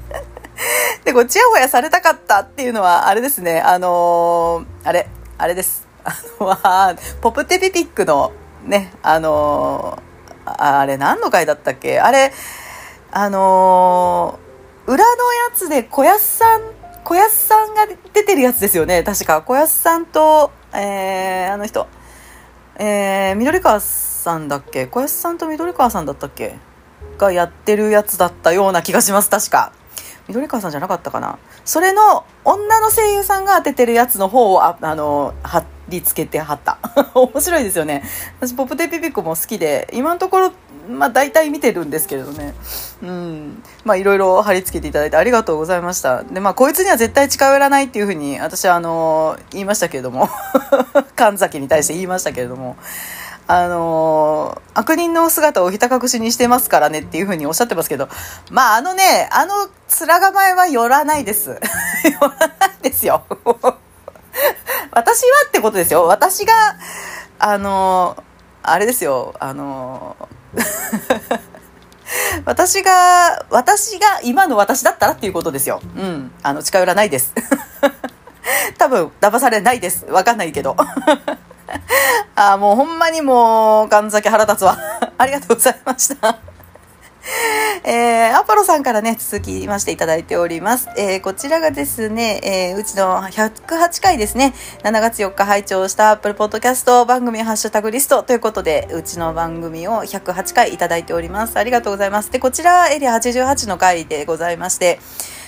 [1.04, 5.08] で、こう、ちやほやされたかったっていうのは、あれですね、あのー、あれ、
[5.38, 5.86] あれです。
[6.04, 8.32] あの、ポプテピピックの、
[8.65, 11.99] ね、あのー、あれ何の回だったっけ？
[11.99, 12.34] あれ、
[13.12, 16.62] あのー、裏のやつで小安さん、
[17.04, 19.41] 小安さんが出てるやつですよね、確か。
[19.41, 21.88] 小安さんと、えー、あの人、
[22.78, 24.88] えー、緑川さんだっけ？
[24.88, 26.58] 小安さんと緑川さんだったっけ？
[27.17, 29.71] がやってるやつだったような気がします、確か。
[30.28, 31.38] 緑川さんじゃなかったかな。
[31.63, 36.78] それの女の声優さんが当ててるやつの方をああの貼り付けてはった。
[37.13, 38.04] 面白いですよね。
[38.39, 40.52] 私ポップテピピコも好きで今のところ
[40.89, 42.54] まあ大体見てるんですけれどね。
[43.02, 43.63] うん。
[43.84, 46.24] まあいろいろ貼り付けていただいてありがとうございました。
[46.24, 50.30] でまあこいつには絶対近寄らないっていうふうに私はあの言いましたけれども。
[51.15, 52.76] 神崎に対して言いましたけれども。
[53.48, 58.10] あのー、悪人の姿をひた隠しにしてますからねっていうふうにおっしゃってますけど、
[58.50, 59.54] まああのね、あの
[59.88, 61.52] 面構えは寄らないです。
[62.04, 62.50] 寄らない
[62.82, 63.24] ですよ。
[64.95, 66.05] 私はってことですよ。
[66.05, 66.53] 私が、
[67.38, 68.23] あの、
[68.63, 70.15] あれですよ、あの、
[72.45, 75.81] 私が、私が今の私だったらっていうことですよ。
[75.97, 76.31] うん。
[76.41, 77.34] あの、近寄らないです。
[78.79, 80.05] 多分、騙されないです。
[80.05, 80.77] わかんないけど。
[82.36, 84.77] あもうほんまにもう、神崎腹立つわ。
[85.17, 86.38] ありがとうございました。
[87.84, 90.90] えー、アポロさんからね、続きましていただいております。
[90.98, 101.58] えー、こちらがですね、えー、うちの108回ですね、7月4日拝聴したアップルポッドキャスト番組ハッシュタグリストということで、うちの番組を108回いただいております。
[101.58, 102.32] ありがとうございます。
[102.32, 105.00] で、こちらエリア88の回でございまして、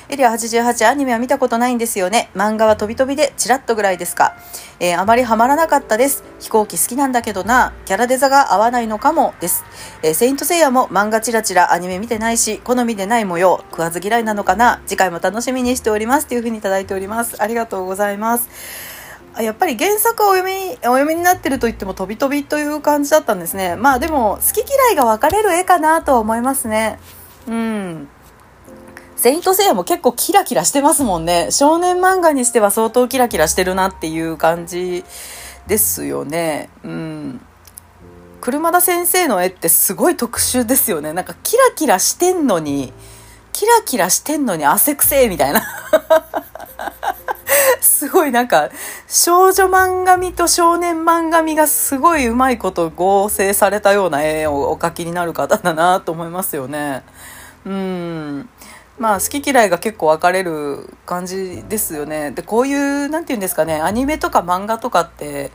[0.10, 2.30] エリア88アニメは見たことないんですよね。
[2.34, 4.38] 漫画は飛び飛びでチラッとぐらいですか。
[4.80, 6.24] えー、あまりハマらなかったです。
[6.40, 9.66] 飛行機好きなんだけどな、キャラデザが合わないのかもです。
[10.04, 14.82] えー、セイントセイヤも漫画チラチラアニメ見てないし、好みでない模様、食わず嫌いなのかな。
[14.86, 16.28] 次回も楽しみにしております。
[16.28, 17.42] というふうにいただいております。
[17.44, 18.48] ありがとうございます。
[19.42, 23.76] やっぱり原作をお読み、お読みになってると言っても飛び飛びという感じだったんですね。
[23.76, 26.98] まあでも、好き嫌いが分かれる絵かなとは思いますね。
[27.48, 28.08] うん。
[29.18, 31.50] セイントセイヤも結構キラキラしてますもんね。
[31.50, 35.04] 少年漫画にしては相当キラキラしてるなっていう感じ
[35.66, 36.70] ですよね。
[36.84, 37.42] うん。
[38.42, 41.14] 車田先生の絵ってすごい特殊ですよね。
[41.14, 42.94] なんかキラキラしてんのに、
[43.54, 45.64] キラキラしてんのに汗くせえみたいな。
[47.82, 48.70] すごいなんか
[49.08, 57.04] 少女漫画みと少年漫画みがすごいうまいこと合成されたような絵をお描きになる方だなと思いますよね。
[57.66, 58.50] うん。
[59.00, 62.32] まあ好き嫌いが結構分かれる感じですよね。
[62.32, 65.52] で、こういう、なんて言うんですかね、アニメとか漫画とかって、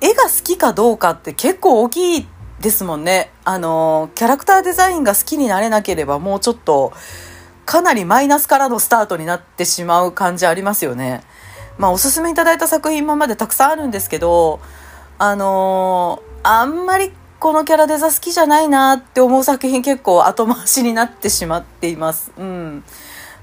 [0.00, 2.28] 絵が好きかどうかって結構大きい
[2.60, 3.30] ですもんね。
[3.44, 6.92] あの、キャラクターデザインが好きになれなければもうちょっと、
[7.64, 11.22] かなりマイナスからのスタートになってしまう感じありますよね。
[11.78, 14.60] まあおすすめいただいた作品今までたくさんあるんですけど、
[15.18, 22.32] あのあんまりこのキャラデザ好きじゃないなって思う作品結構後回しになってしまっています。
[22.36, 22.84] うん。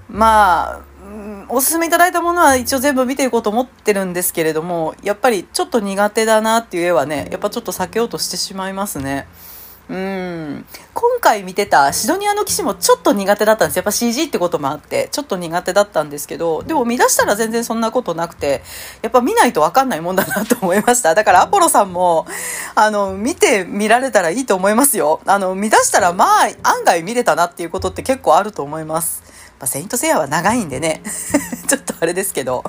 [0.10, 9.28] まあ、うん、おすすめいただいたものは一応全部見ていこうと思ってるんですけれども、やっぱりちょっと苦手だなっていう絵はね、やっぱちょっと避けようとしてしまいますね。
[9.90, 10.66] うん。
[10.94, 13.76] 今回見てたシドニアの騎士もちょっと苦手だったんです。
[13.76, 18.64] やっぱ CG ってこともあって、ちょっと苦手だったんですけど、でも見出したら全然そんなことなくて、
[19.02, 21.16] やっぱ見ないとわかんないもんだなと思いました。
[21.16, 22.26] だからアポロさんも、
[22.76, 25.20] あの、見て見られたらいいと思いますよ。
[25.26, 29.24] あの、見出したらまあ、案外見れたなっていうことって結構あると思います。
[29.60, 31.02] まあ、セイントセイヤは長いんでね、
[31.68, 32.64] ちょっとあれですけど。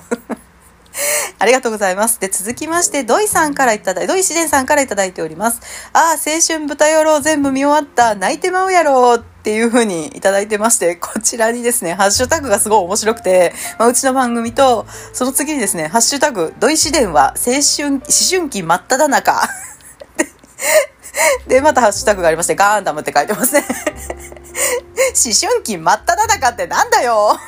[1.38, 2.20] ありがとうございます。
[2.20, 5.60] で、続きまして、土井さんからいただい、土井自然さんからいただいております。
[5.92, 19.48] ああ、青春豚野郎全部見終わった、泣いてまうやろっていう風にいただいてまして、こちらにですね、ハッシュタグがすごい面白くて、まあ、うちの番組と、その次にですね、ハッシュタグ、土井自然は青春、思春期真っ只中。
[21.48, 23.64] で、またハッシュタグがありまして、ガーンダムって書いてますね。
[25.14, 27.38] 思春期真っ只中ってなんだよ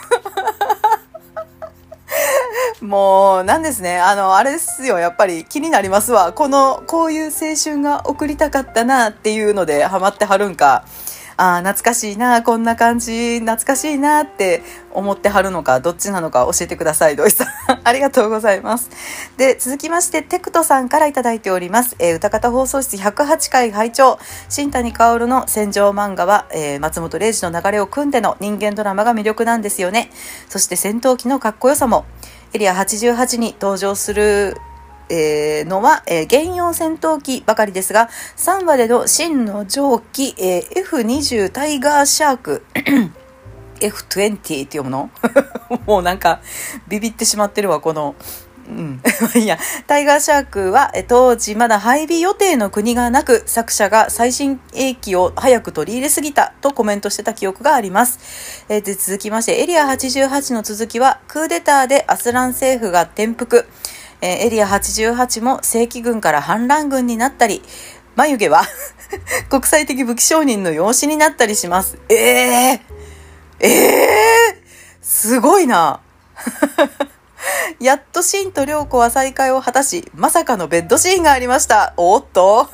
[2.80, 3.98] もう、なんですね。
[3.98, 4.98] あの、あれですよ。
[4.98, 6.32] やっぱり気になりますわ。
[6.32, 10.84] この、こういう青春が送りたかったなっていうのでハマってはるんか。
[11.38, 17.46] ああ、懐かしいな、こんな感じ、懐かしいなって思ってはるのか、どっちなのか教えてください、土井さん。
[17.84, 18.88] ありがとうございます。
[19.36, 21.94] で、続きまして、テクトさんからいただいております。
[21.98, 30.10] えー、歌方放送室108回拝聴新谷薫の戦場漫画は、えー、松本零士の流れを組んでの人間ドラマが魅力なんですよね。
[30.48, 32.06] そして戦闘機のかっこよさも、
[32.56, 34.56] エリア88に登場する
[35.10, 42.64] えーのは、えー原用戦闘機ばかりですが、3話での真の蒸気、えー F20 タイガーシャーク、
[43.80, 45.10] F20 って読むの？
[45.86, 46.40] もうなんか、
[46.88, 48.14] ビビってしまってるわ、この、
[48.68, 49.02] うん。
[49.40, 58.18] いや、タイガーシャークは、当時まだ配備予定の国がなく、作者が最新兵器を早く取り入れすぎたとコメントしてた記憶があります。
[58.68, 63.66] えーで続きまして、エリア88の続きは、クーデターでアスラン政府が転覆。
[64.20, 67.62] えーエリア88も正規軍から反乱軍になったり、
[68.16, 68.64] 眉毛は
[69.50, 71.98] 国際的武器商人の養子になったりします。
[72.08, 72.80] ええ
[73.60, 74.62] ええ
[75.02, 76.00] すごいな。
[77.78, 81.92] やっとシンと涼子は再会を果たし、まさかのベッドシーンがありました。
[81.96, 82.68] おっと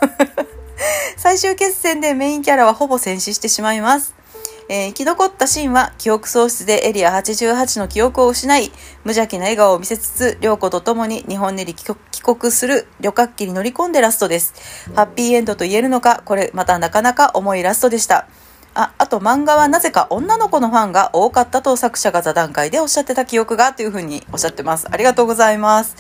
[1.16, 4.14] 最終決戦でメインキャラはほぼ戦死してしまいます。
[4.68, 8.70] えー生き残ったシーンは記憶喪失でエリア88の記憶を失い、
[9.04, 11.84] 無邪気な笑顔を見せつつ、涼子と共に日本に帰
[12.22, 14.54] 国する旅客機に乗り込んでラストです。
[14.94, 18.28] ハッピーエンドと言えるのか、これまたなかなか重いラストでした。
[18.74, 24.86] あ、あと漫画はなぜか女の子のファンが多かったと作者が座談会でおっしゃってた記憶がというふうにおっしゃってます。
[24.90, 25.96] ありがとうございます。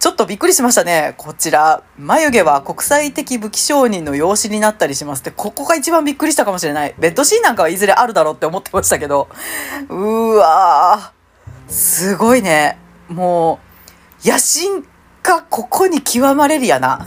[0.00, 1.14] ちょっとびっくりしましたね。
[1.16, 1.84] こちら。
[1.96, 6.94] 眉毛は国際的武器商人の養子になったりしますって、ここが一番びっくりしたかもしれない。
[6.98, 9.28] ベッドシーンなんかはいずれあるだろうって思ってましたけど。
[9.88, 11.72] うーわー。
[11.72, 12.78] すごいね。
[13.08, 13.60] も
[14.24, 14.84] う、野心
[15.22, 17.06] 家ここに極まれるやな。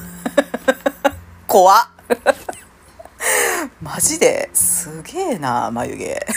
[1.48, 1.88] 怖っ。
[3.82, 4.50] マジで？
[4.54, 6.28] すげえな、眉毛。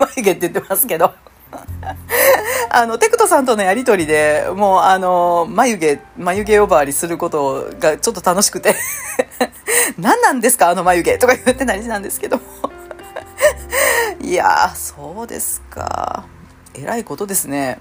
[0.16, 1.12] 眉毛って言ってますけど。
[2.70, 8.74] あの、テクトさんとのやりとりで、もう、あの、眉毛、眉毛呼ばわりすることがちょっと楽しくて、
[9.98, 11.18] 何なんですかあの眉毛？
[11.18, 12.42] とか言ってたりなんですけども。
[14.20, 16.26] いやー、そうですか。
[16.74, 17.78] えらいことですね。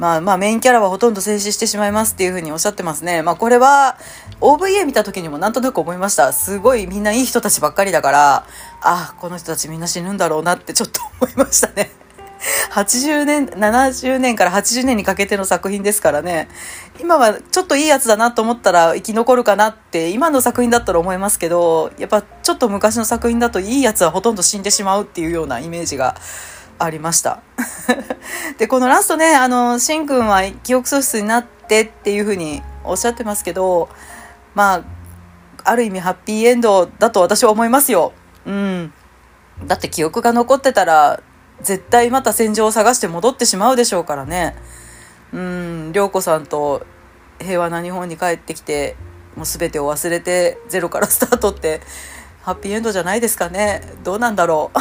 [0.00, 3.20] まあまあメインキャラはほとんど静止してしまいますっていうふうにおっしゃってますね。
[3.20, 3.98] まあこれは
[4.40, 6.32] OVA 見た時にもなんとなく思いました。
[6.32, 8.46] すごいみんないい人たちばっかりだから、
[8.80, 11.90] あ、この人たちみんな死ぬんだろうなってちょっと思いましたね。
[12.72, 16.48] 80年、70年から80年にかけての作品ですからね。
[16.98, 26.16] 今はちょっといいやつだなと思ったら生き残るかなって今の作品だったら思いますけど、やっぱちょっと昔の作品だといいやつはほとんど死んでしまうっていうようなイメージが
[26.80, 27.42] ありました。
[28.58, 33.88] で、このラストね、あの、しんくんは記憶喪失になってっていうふうにおっしゃってますけど、
[34.54, 34.82] まあ、
[35.64, 38.12] ある意味ハッピーエンドだと私は思いますよ。
[38.46, 38.92] うん。
[39.66, 41.20] だって記憶が残ってたら、
[41.60, 44.56] 絶対また戦場を探して戻ってしまうでしょうからね。
[45.32, 46.86] うん、涼子さんと
[47.38, 48.96] 平和な日本に帰ってきて、
[49.36, 51.80] もう全てを忘れてゼロからスタートって、
[52.42, 53.82] ハッピーエンドじゃないですかね。
[54.02, 54.78] どうなんだろう。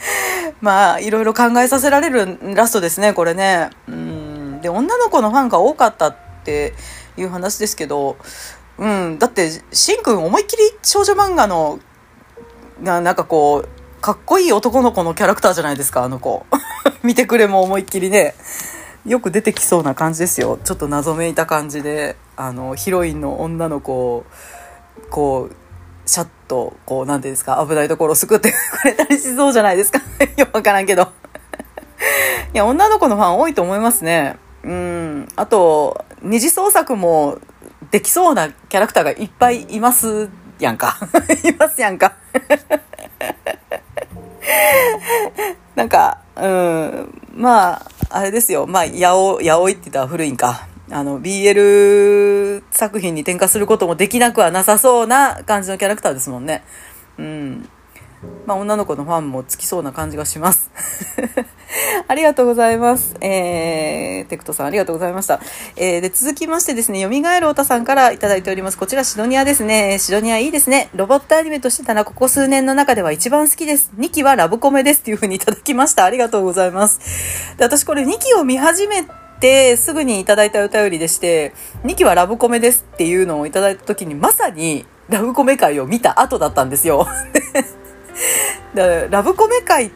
[0.60, 3.70] まあ、いろいろ考えさせられるラストですね、これね。
[3.88, 4.60] うん。
[4.60, 6.74] で、女の子のファンが多かったって
[7.16, 8.16] いう話ですけど、
[8.78, 9.18] うん。
[9.18, 11.80] だって、しんくん思いっきり少女漫画の、
[12.80, 16.46] ななんかこう、かっこいい男の子のキャラクターじゃないですか、あの子。
[17.02, 18.34] 見てくれも思いっきりね。
[19.06, 20.58] よく出てきそうな感じですよ。
[20.62, 24.24] ちょっと謎めいた感じで、あの、ヒロインの女の子を、
[25.10, 25.56] こう、
[26.06, 30.00] シャッと、こう、なんていうんですか、危ないところを救ってくれたりしそうじゃないですか。
[30.36, 31.02] よくわからんけど。
[31.02, 31.06] い
[32.56, 34.36] や、女の子のファン多いと思いますね。
[34.64, 35.28] うん。
[35.36, 37.38] あと、二次創作も
[37.90, 40.98] できそうなキャラクターがいっぱいいますやんか。
[41.44, 42.14] いますやんか。
[45.74, 48.66] なんか、うん、まあ、あれですよ。
[48.66, 50.66] まあ、やお、やおいって言ったら古いんか。
[50.90, 56.64] あの、BL 作品に転化することもできなくはなさそうな感じのキャラクターですもんね。
[57.18, 57.68] うん。
[58.46, 60.70] まあ、女の子のファンもつきそうな感じがします。
[62.08, 63.14] ありがとうございます。
[63.20, 65.40] えー、テクトさんありがとうございました。
[65.76, 68.78] えー、で、続きましてですね、蘇るおたさんからいただいております。
[68.78, 69.98] こちらシドニアですね。
[70.00, 70.88] シドニアいいですね。
[70.94, 73.92] ロボットアニメとしてたらここ数年の中では一番好きです。
[73.98, 76.04] 2期はラブコメですっていう風にいただきました。
[76.04, 77.00] ありがとうございます。
[77.56, 79.27] で、私これ2期を見始めて
[79.76, 81.52] すぐにいただいたお便りでして、
[81.84, 87.06] 2期はラブコメですっていうのをいただいた時にまさにラブコメ会を見た後だったんですよ。
[88.74, 89.90] だからラブコメ界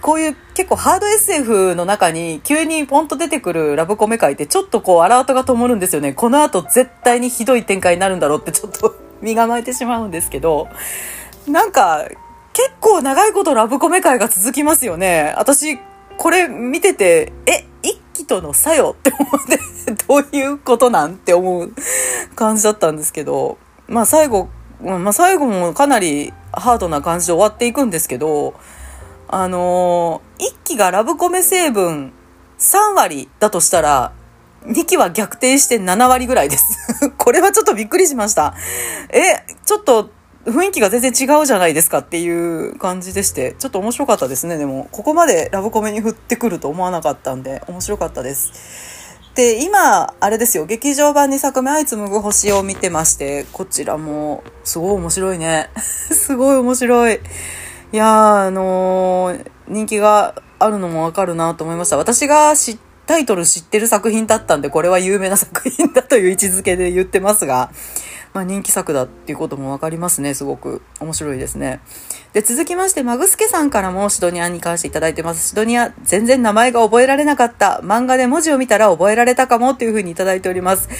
[0.00, 6.12] こういう結構ハード SF の中に急にポンと出てくるラブコメ界ってちょっとこうアラートが灯るんですよね。
[6.12, 10.68] この後絶対にひどい展開になるんだろうってちょっと 身構えてしまうんですけど、
[11.46, 12.04] なんか
[12.52, 15.34] 結構長いことラブコメ界が続きますよね。
[15.36, 15.78] 私
[16.18, 17.64] これ見てて、え、
[18.16, 19.58] 一期との作用って思って、
[20.06, 21.72] どういうことなんって思う
[22.34, 23.58] 感じだったんですけど、
[23.88, 24.48] まあ最後、
[24.82, 28.54] まあ最後もかなりハードな感じで終わっていくんですけど、
[29.28, 32.12] あのー一期がラブコメ成分
[32.58, 34.12] 3割だとしたら、
[34.64, 37.10] 2期は逆転して7割ぐらいです。
[37.18, 38.54] これはちょっとびっくりしました。
[39.10, 40.10] え、ちょっと
[40.46, 44.58] 雰囲気が全然違うじゃないですかっていう感じでして、ちょっと面白かったですね。
[44.58, 48.52] でも、ここまでラブコメに振ってくると思わなかったんで、面白かったです。
[49.34, 55.68] で、今、あれですよ、劇場版2作目、あいつむぐ星を見てまして、こちらも、すごい面白いね。
[55.76, 57.20] すごい面白い。
[57.92, 61.96] いやー、あのー人気があるのもわかるなと思いました。
[61.96, 67.70] 私が知タイトル知ってる作品だったんで、これは有名な作品だという位置づけで言ってますが、
[68.36, 70.82] まあ人気作だっていうこともわかりますね、すごく。
[71.00, 71.80] 面白いですね。
[72.34, 75.48] で、続きまして、マグスケさんからもシドニアに関していただいてます。
[75.48, 77.80] シドニア、全然名前が覚えられなかった。
[77.82, 80.90] 漫画で文字を見たら覚えられたかもっていう風にいただいております。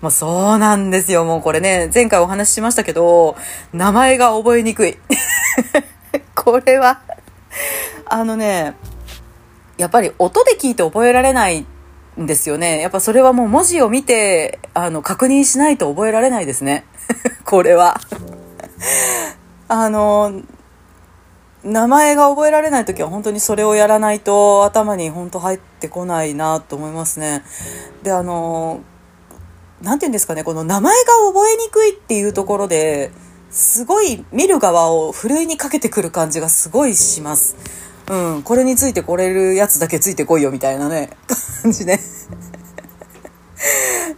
[0.00, 1.26] もうそうなんですよ。
[1.26, 3.36] もうこれね、前回お話ししましたけど、
[3.74, 4.96] 名前が覚えにくい。
[6.34, 7.02] これは、
[8.06, 8.74] あのね、
[9.76, 11.66] やっぱり音で聞いて覚えられない
[12.20, 12.80] んですよね。
[12.80, 16.84] やっぱそれはもう文字を見て、あの、確認しないと覚えられないですね。
[17.44, 18.00] これは。
[19.68, 20.42] あの、
[21.64, 27.42] 名前が覚えられない時は本当にそれをやらないと頭に本当入ってこないなと思いますね。
[28.02, 28.80] で、あの、
[29.82, 33.10] なんて言うんですかね、この名前が覚えにくいっていうところで、
[33.50, 37.56] すごい見る側をふるいにかけてくる感じがすごいします。
[38.08, 41.10] うん、これについてこれるやつだけついてこいよみたいなね、
[41.62, 42.00] 感じね。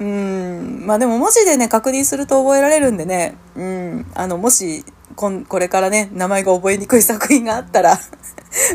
[0.01, 4.85] うん、まあでも文字でね、確認すると覚えられるんでね、うん、あの、もし、
[5.17, 7.99] こんこれからね、名前が覚えにくい作品があったら、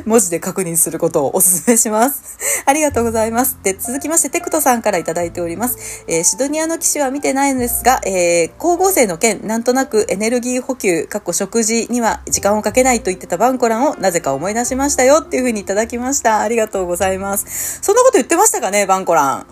[0.05, 2.37] 文字で確認することをお勧めします。
[2.65, 3.57] ありがとうございます。
[3.63, 6.03] で、続きまして、テクトさんからいただいております。
[6.07, 16.41] えーシドニアの騎士は見てないんですが、えー光合成の件、なんとなくエネルギー補給、かっこ食事には時間をかけないと言ってたバンコランをなぜか思い出しましたよっていうふうにいただきました。
[16.41, 17.79] ありがとうございます。
[17.81, 19.47] そんなこと言ってましたかね、バンコラン。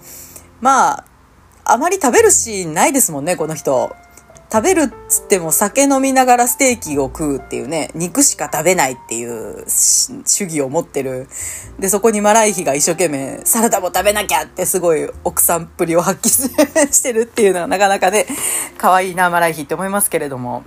[0.61, 1.05] まあ、
[1.63, 3.95] あまり食べるシーンないですもんね、この人。
[4.51, 11.29] 食べるっつっても酒飲みながらステーキを食うっていうね、肉しか食べないっていう主義を持ってる。
[11.79, 18.27] で、そこにマライヒが一生懸命サラダも食べなきゃってすごい奥さんっぷりを発揮してるっていうのはなかなかね、
[18.77, 20.63] 可愛いな、マライヒって思いますけれども。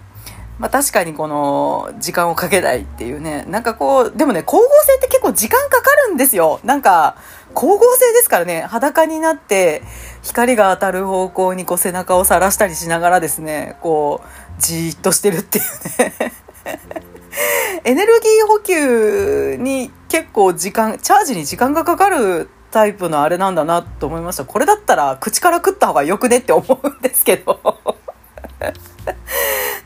[0.59, 3.45] まあ確かにこの時間をかけないっていうね。
[3.49, 6.61] なんかこう、でもね、光合成って結構時間かかるんですよ。
[6.65, 7.17] なんか、
[7.55, 9.83] 光合成ですからね、裸になって
[10.23, 15.65] 光が当たる方向にこう背中をさらしたりしながらですね、こう、じーっとしてるっていう
[16.21, 16.33] ね。
[17.85, 24.45] エネルギー補給に結構時間、チャージに時間がかかるタイプのあれなんだなと思いました。
[24.45, 27.61] これだったら口から食った方がよくねって思うんですけど。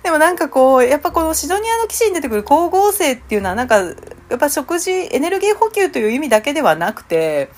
[0.03, 7.51] でもなんかこう、やっぱこのシドニアの騎士に出てくる光合成っていうのはなんか、やっぱ食事、エネルギー補給という意味だけではなくて、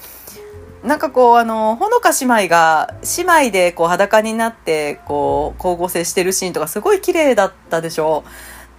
[0.83, 8.25] なんかこう、あの、ほのか姉妹が、姉妹でこう裸になって、こう、光合成してるシーンとかすごい綺麗だったでしょ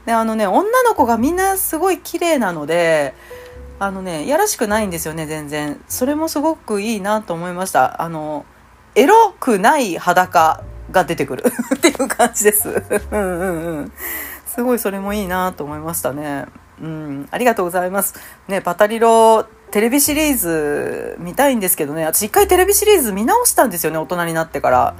[0.05, 3.13] で、あのね、女の子がみんなすごい綺麗なので、
[3.77, 5.79] あのね、やらしくないんですよね、全然。
[5.87, 8.01] それもすごくいいなと思いました。
[8.01, 8.45] あの、
[8.95, 11.43] エロくない裸が出てくる
[11.75, 12.69] っていう感じです。
[12.69, 13.91] うんうんうん。
[14.45, 16.45] すごいそれもいいなと思いましたね。
[16.81, 18.15] うん、ありがとうございます。
[18.47, 24.95] ね、パタリロテレビシリーズ見たいんですけどね、私一回テレビシリーズ見直したんですよね、大人になってから。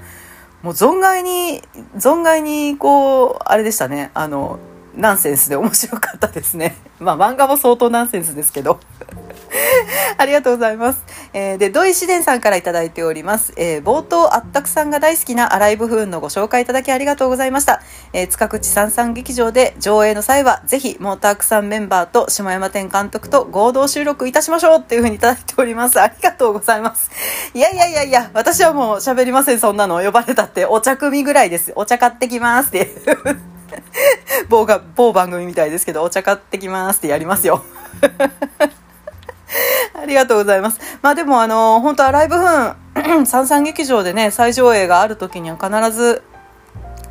[0.61, 1.61] もう存外に、
[1.97, 4.59] 存外にこう、あれでしたね、あの、
[4.95, 6.77] ナンセンスで面白かったですね。
[6.99, 8.79] まあ漫画も相当ナンセンスですけど。
[10.17, 11.03] ありがとうございます。
[11.33, 13.53] えーで、土井紫伝さんからいただいております。
[13.57, 17.81] えー冒頭、あったくさんが大好きな荒井部分のご紹介いただきありがとうございました。
[18.13, 25.99] えー塚口三三劇場で上映の際は、ぜひ、モータークさんメンバーと下山店監督と合同収録いたしましょうっていうふうにいただいております。
[25.99, 27.09] ありがとうございます。
[27.53, 30.01] いやいやいやいや、私はもう喋りません、そんなの。
[30.01, 31.73] 呼ばれたって、お茶組ぐらいです。
[31.75, 32.91] お茶買ってきますって。
[34.49, 37.63] 某が、某番組みたいですけど、お茶買ってきますってやりますよ。
[39.93, 40.79] ありがとうございます。
[41.01, 46.23] まあでもあの、本当はライブ分、 三三劇場でね、再上映がある時には必ず、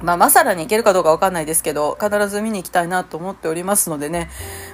[0.02, 4.30] まあ、マサラに行けるかどうかわかんないですけど、必ず見に行きたいなと思っておりますのでね、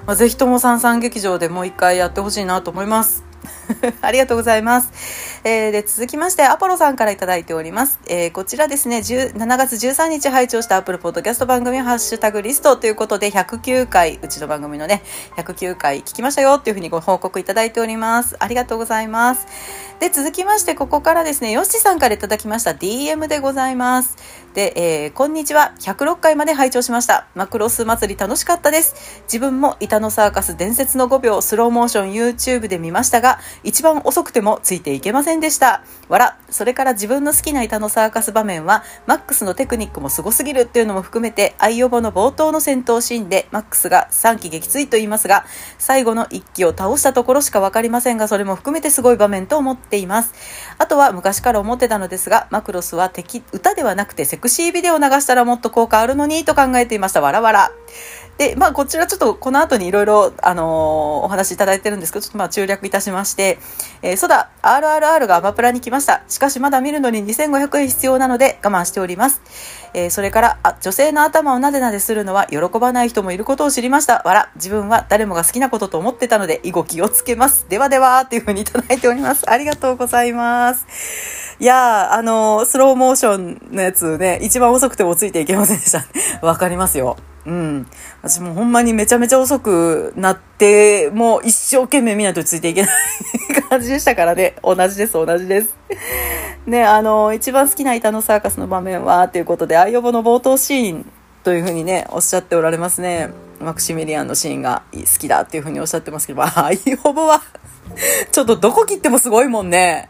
[0.07, 3.25] まあ、ぜひとも三三劇場でもう一回やってほしいなと思います。
[4.03, 4.91] ありがとうございます。
[5.45, 7.99] えーで、続きまして、アポロさんからいただいております。
[8.07, 15.03] えーこちらですね、7月13日拝聴したアップルポッドキャスト番組ハッシュタグリストということで、109回、うちの番組のね、
[15.37, 18.37] 109回聞きましたよっていうふうにご報告いただいております。
[18.39, 19.47] ありがとうございます。
[20.01, 24.17] で、続きまして、ここからですね、ヨッシーさんからいただきました DM でございます。
[24.55, 25.73] で、えーこんにちは。
[25.81, 27.27] 106回まで拝聴しました。
[27.35, 29.23] マクロス祭り楽しかったです。
[29.25, 35.83] 自分も板のサーカス伝説の5秒スローモーション YouTube で見ましたが、一番遅くてもついていけませんでした。
[36.09, 36.39] わら。
[36.51, 45.45] それから自分の好きな板のサーカス場面は、マックスのテクニックもすごすぎるっていうのも含めて、アイオボの冒頭の戦闘シーンで、マックスが3機撃墜と言いますが、
[45.79, 50.33] 最後の1機を倒したところしかわかりませんが、それも含めてすごい場面と思っています。
[50.79, 57.21] あとは昔から思ってたのですが、マクロスは敵、歌ではなくてセクシービデオを流したらもっと効果あるのにと考えていました。
[57.21, 57.73] わらわら。
[58.39, 60.67] で、まあ、こちらちょっとこの後にいろいろ、あのー、
[61.25, 63.59] お話いただいてるんですけど、ちょっとまあ、中略いたしまして、
[64.03, 66.23] えー、そうだ、RRR がアマプラに来ました。
[66.29, 69.41] しかしまだ見るのに2500円必要なので我慢しております。
[69.95, 74.23] えー、それから、あ、女性の頭をなでなでするのは喜ばない人もいることを知りました。
[74.27, 77.67] わら、自分は誰もが好きなことと思ってたので、以後気をつけます。
[77.71, 79.51] ではでは、っていうふうにいただいております。
[79.51, 80.87] ありがとうございます。
[81.59, 86.05] いや、あのー、スローモーションのやつね、一番遅くてもついていけませんでした。
[86.47, 87.17] わかりますよ。
[87.47, 87.87] うん。
[88.23, 92.91] 私もほんまにめちゃめちゃ遅くなって、もう一生懸命見ないとついていけない
[93.69, 94.57] 感じでしたからね。
[94.63, 95.75] 同じです、同じです。
[96.67, 101.13] ね、あの、一番好きな板のサーカスの場面は、ということで、アイオボの冒頭シーン
[101.45, 103.31] というふうにね、おっしゃっておられますね。
[103.61, 107.41] マクシミリアンのシーンが好きだっていうふうにおっしゃってますけど、 アイオボは
[108.33, 110.09] ちょっとどこ切ってもすごいもんね。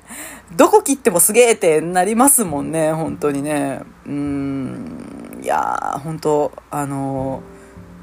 [0.56, 3.82] どこ切ってもすげえってなりますもんね、本当にね。
[4.06, 5.05] うん、
[5.46, 7.56] いやー、本当あのー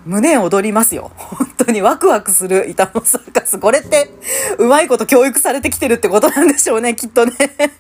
[0.06, 1.12] 胸躍りますよ。
[1.16, 3.58] 本当にワクワクする板のサーカス。
[3.58, 4.10] これって、
[4.58, 7.34] うまいこと教育されてきてるってことなんでしょうね、きっとね。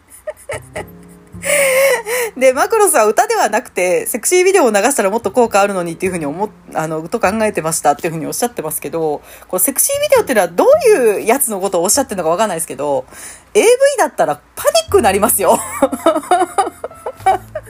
[2.38, 13.05] で、マクロスは歌ではなくて、セクシービデオを流したらもっと効果あるのにっていうふうに思っ、あの、と考えてましたっていうふうにおっしゃってますけど、このセクシービデオっていうのはどういうやつのことをおっしゃってるのかわかんないですけど、
[13.53, 13.66] AV
[13.97, 15.59] だったらパニックになりますよ。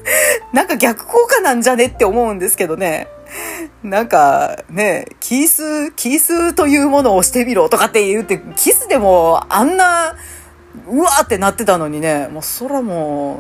[0.54, 3.08] なんか逆効果なんじゃねって思うんですけどね。
[3.84, 10.16] なんかね、キース、キースというものをしてみろとかって言って、キスでもあんな、
[10.88, 13.40] うわーってなってたのにね、もう空も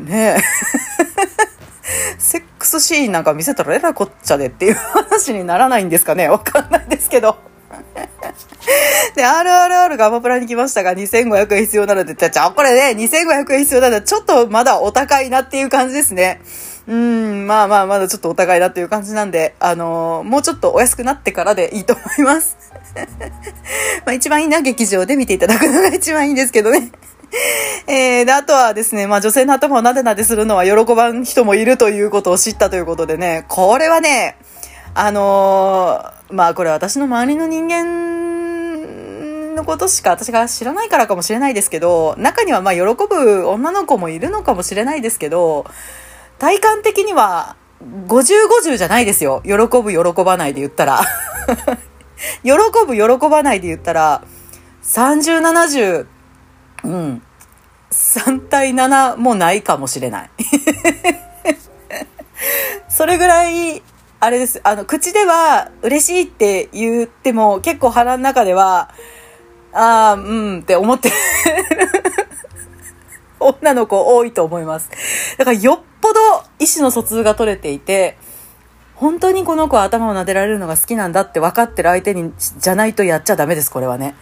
[0.00, 0.36] う、ね
[2.18, 7.53] セックスシーンなんか見せたらえらいこっちゃでっていう話にならないんですかねわかんないですけど。
[9.14, 16.40] で、RRR がアマプラに来ましたが、2500円必要なので、じゃあ、これね、2500円必要なので、ちょっとまだお高いなっていう感じですね。
[16.86, 22.56] うん、まあまあ、まだちょっとお互いだっていう感じなんで、あのー、もうちょっとお安くなってからでいいと思います。
[24.04, 26.90] まあ一番いいな、劇場で見ていただくのが一番いいんですけどね。
[27.86, 34.36] えー、で、あとはですね、まあ女性の頭をなでなでするのは喜ばん人もいるということを知ったということでね、これはね、
[34.94, 45.66] あのー、まあこれ私の周りの人間のことしか私が知らないからかもしれないですけど、中にはまあ喜ぶ女の子もいるのかもしれないですけど、
[46.38, 47.56] 体感的には、
[48.06, 49.42] 50、50じゃないですよ。
[49.44, 51.00] 喜ぶ、喜ばないで言ったら。
[52.42, 52.52] 喜
[52.86, 54.22] ぶ、喜ばないで言ったら、
[54.82, 56.06] 30、70、
[56.84, 57.22] うん。
[57.90, 60.30] 3対7もないかもしれない。
[62.88, 63.82] それぐらい、
[64.24, 64.58] あれです。
[64.64, 68.88] あの、口では嬉しいって言っても、結構腹の中では、
[69.74, 71.14] ああ、うんって思ってる
[73.38, 74.88] 女の子多いと思います。
[75.36, 76.20] だからよっぽど
[76.58, 78.16] 意思の疎通が取れていて、
[78.94, 84.14] 本当にこの子は頭を撫でられるのが好きなんだって分かってる相手に、じゃないとやっちゃダメです、これはね。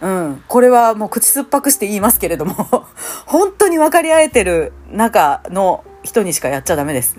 [0.00, 0.44] うん。
[0.46, 2.54] これはもう口酸っぱくして言いますけれども、
[3.26, 7.16] 本当に分かり合えてる中の人にしかやっちゃダメです。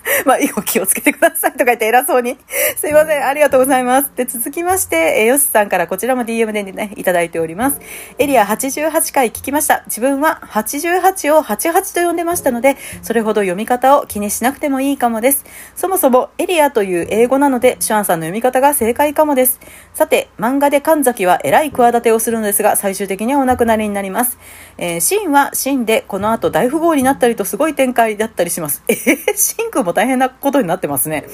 [0.26, 2.38] まあ、以後気をつけてくださいとか言って偉そうに。
[2.76, 3.24] すいません。
[3.26, 4.10] ありがとうございます。
[4.16, 7.80] で、続きまして、えー、ヨスさんからこちらも DM でね、いただいております。
[8.18, 9.82] エリア88回聞きました。
[9.86, 15.44] 自分は88を88と呼んでましたので、それほど読み方を気にしなくてもいいかもです。
[15.74, 19.60] そもそもエリアという英語なので、シュアンさんの読み方が正解かもです。
[19.94, 24.38] さて、漫画で神崎は偉い企てをするのですが、最終的にはお亡くなりになります。
[24.78, 28.82] えー、シンはシンで、この後大富豪になったりとすごい展開だったりします。
[28.88, 31.24] えー、シンくも大変なことになってますね。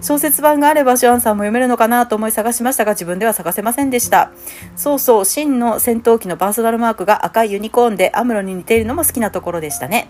[0.00, 4.30] 小説版があればシュアンさんも読めるのかなと思い探しましたが、自分では探せませんでした。
[4.76, 10.08] そうそう、シンの戦闘機のパーソナルマークが赤いユニコーンでアムロに似ているのも好きなところでしたね。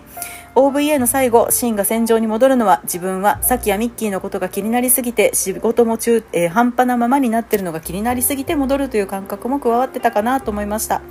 [0.55, 11.01] OVA の最後、シンが戦場に戻るのは、自分はサキやミッキーのことが気になりすぎて、仕事も中、えー、半端なままになってるのが気になりすぎて戻るという感覚も加わってたかなと思いました。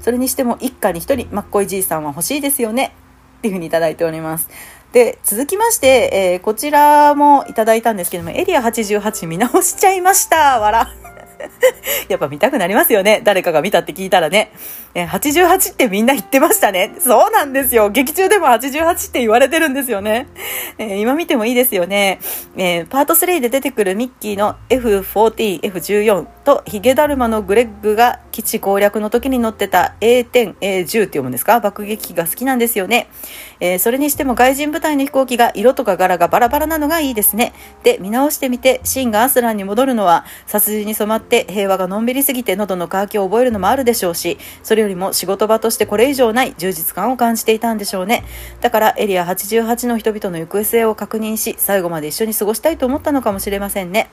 [0.00, 2.94] それにしても一家に一人、まっこいじいさんは欲しいですよね。
[3.38, 4.48] っていうふうにいただいております。
[4.92, 10.58] で、続きまして、えー、こちらもいただいたんですけども、エリア88見直しちゃいました。
[10.58, 10.92] わら。
[12.08, 13.20] やっぱ見たくなりますよね。
[13.24, 14.52] 誰かが見たって聞いたらね。
[14.94, 16.92] えー、88ってみんな言ってましたね。
[16.98, 17.90] そうなんですよ。
[17.90, 20.26] 劇中でも88って言われてるんですよね。
[20.78, 22.18] えー、今見てもいいですよね。
[22.56, 31.60] えー、パート3で出てくるミッキーの F14、F14 とヒゲダルマのグレッグが基地攻略の時に乗ってた A10、A10 って読むんですか？
[31.60, 33.08] 爆撃機が好きなんですよね。
[33.60, 37.52] えー、それにしても外人部隊の飛行機が色とか柄がバラバラなのがいいですね。
[37.84, 48.24] で、見直してみて、シンがアスランに戻るのは、殺人に染まって平和がのんびりすぎて喉の渇きを覚えるのもあるでしょうし、それよりも仕事場としてこれ以上ない充実感を感じていたんでしょうね。
[48.60, 54.10] だからエリア88の人々の行方性を確認し、最後まで一緒に過ごしたいと思ったのかもしれませんね。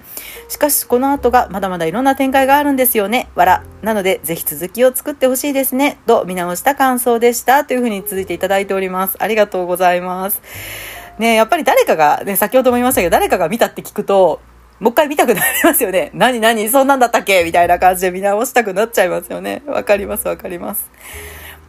[0.50, 3.30] しかし、この後がまだまだいろんな展開があるんですよね。
[3.36, 3.64] わら。
[3.82, 5.98] なので、ぜひ続きを作ってほしいですね。
[6.06, 7.66] と見直した感想でした。
[7.66, 9.16] というふうに続いていただいております。
[9.20, 10.42] ありがとうございます。
[11.20, 14.40] ねやっぱり誰かが、ね、先ほども言いましたけど、誰かが見たって聞くと、
[14.80, 16.12] もう一回見たくなりますよね。
[16.16, 16.70] 何何？
[16.70, 17.44] そんなんだったっけ？
[17.44, 19.64] みたいな感じで見直したくなっちゃいますよね。
[19.66, 20.92] わかりますわかります。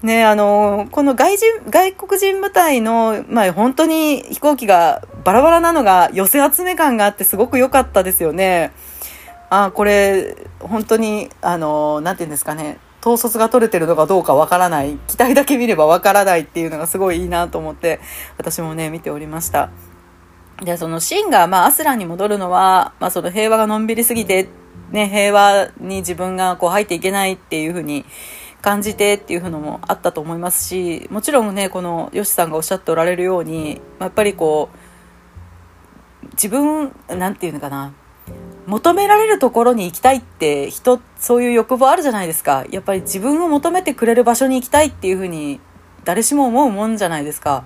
[0.02, 8.70] ねあのこの外人、外国人部隊の、まあ本当に飛行機がバラバラなのが寄せ集め感があってすごく良かったですよね。
[9.50, 12.78] あ、これ、本当に、あのなんて言うんですかね。
[13.00, 14.98] 統率が取れてるのかどうかわからない。
[15.06, 18.00] 機体だけ見ればわからないっていうのがすごいいいなと思って、
[18.36, 19.70] 私もね、見ておりました。
[20.62, 24.48] で、そのシンが、まあ、アスランに戻るのは、まあ、その平和がのんびりすぎて、
[24.90, 28.04] ね、平和に自分がこう入っていけないっていうふうに
[28.60, 37.92] 感じてっていうのもあったと思いますし、もちろんね、このヨシさんがおっしゃっておられるように、やっぱりこう、自分、なんていうのかな、
[38.68, 42.66] 求められるところに行きたいって人、そういう欲望あるじゃないですか。
[42.70, 45.58] やっぱり自分を求めてくれる場所に行きたいっていうふうに、
[46.04, 47.64] 誰しも思うもんじゃないですか。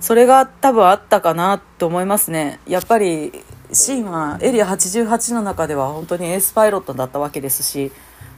[0.00, 2.58] それが多分あったかなと思いますね。
[2.66, 7.92] やっぱり、シーンはエリア88の中では本当にエースパイロットだったわけですし、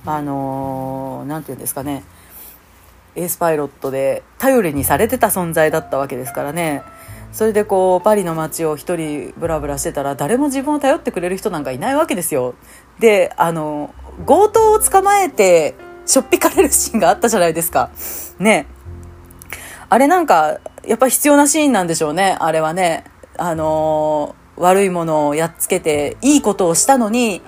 [0.05, 2.05] あのー、て言うんですかね、
[3.17, 6.83] エースパイロットで頼りにされてた存在だったわけですからね。
[7.35, 12.55] それでこうパリの街を一人ブラブラしてたら誰も自分を頼ってくれる人なんかいないわけですよ。
[13.01, 13.93] であの
[14.25, 15.75] 強盗を捕まえて
[16.07, 17.91] しょっぴかれるシーンがあったじゃないですか。
[18.39, 18.67] ね。
[19.91, 22.37] あれなんかやっぱ必要なシーンなんでしょうね。
[22.39, 23.03] あれはね。
[23.37, 27.43] あの悪いものをやっつけていいことをしたのに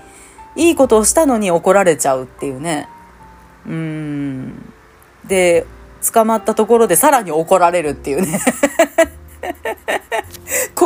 [0.56, 2.88] いいことをしたのに怒られちゃうっていうね。
[3.64, 4.72] うん。
[5.28, 5.64] で
[6.12, 8.40] 捕まったところでさらに怒られるっていうね。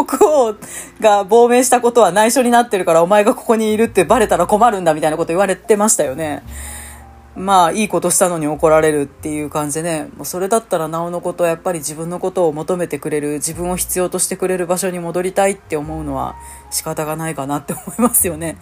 [0.04, 0.56] 国王
[1.00, 6.42] が亡命したことは内緒になってるからお前がここにいるってバレたら困るんだみたいなこと言われてましたよね。
[7.36, 16.34] まあいいことしたのに怒られるっていう感じでね、もうそれだったらなおのことやっぱり自分のことを求めてくれる、自分を必要としてくれる場所に戻りたいって思うのは
[16.70, 18.58] 仕方がないかなって思いますよね。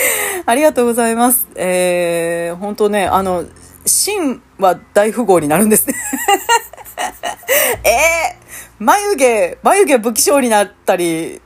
[0.44, 1.46] ありがとうございます。
[1.54, 3.44] えー、本当ね、あの、
[3.86, 5.94] 真は大富豪になるんですね。
[7.84, 8.45] えー、
[8.78, 11.40] 眉毛、眉毛不気象になったり、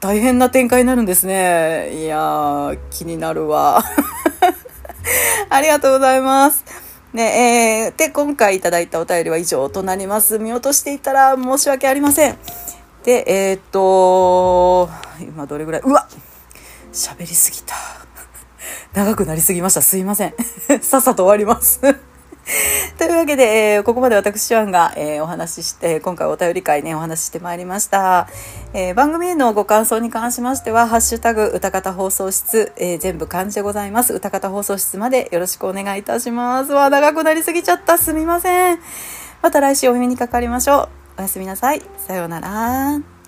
[0.00, 2.02] 大変な展開になるんですね。
[2.02, 3.82] いやー、気になるわ。
[5.48, 6.64] ありがとうございます。
[7.14, 10.38] ね、えー、で、今回いただいたお便りは以上となります。
[10.38, 12.38] 見落としていたら申し訳ありません。
[13.04, 14.90] で、えー、っと、
[15.20, 16.06] 今どれぐらいうわ
[16.92, 17.74] 喋りすぎた。
[18.92, 19.82] 長くなりすぎました。
[19.82, 20.34] すいません。
[20.82, 21.80] さっさと終わります。
[22.98, 28.28] というわけで、えー、ここまで私ワンが、えー、お話しして、今回お便り会ね、お話ししてまいりました。
[28.72, 34.12] えー、番組へのご感想に関しましては、ハッシュタグ、歌方放送室、え全部漢字でございます。
[34.12, 36.72] 歌方放送室までよろしくお願いいたします。
[36.72, 37.98] わ、長くなりすぎちゃった。
[37.98, 38.78] すみません。
[39.42, 40.88] また来週お耳にかかりましょう。
[41.18, 41.82] おやすみなさい。
[41.98, 43.19] さようなら。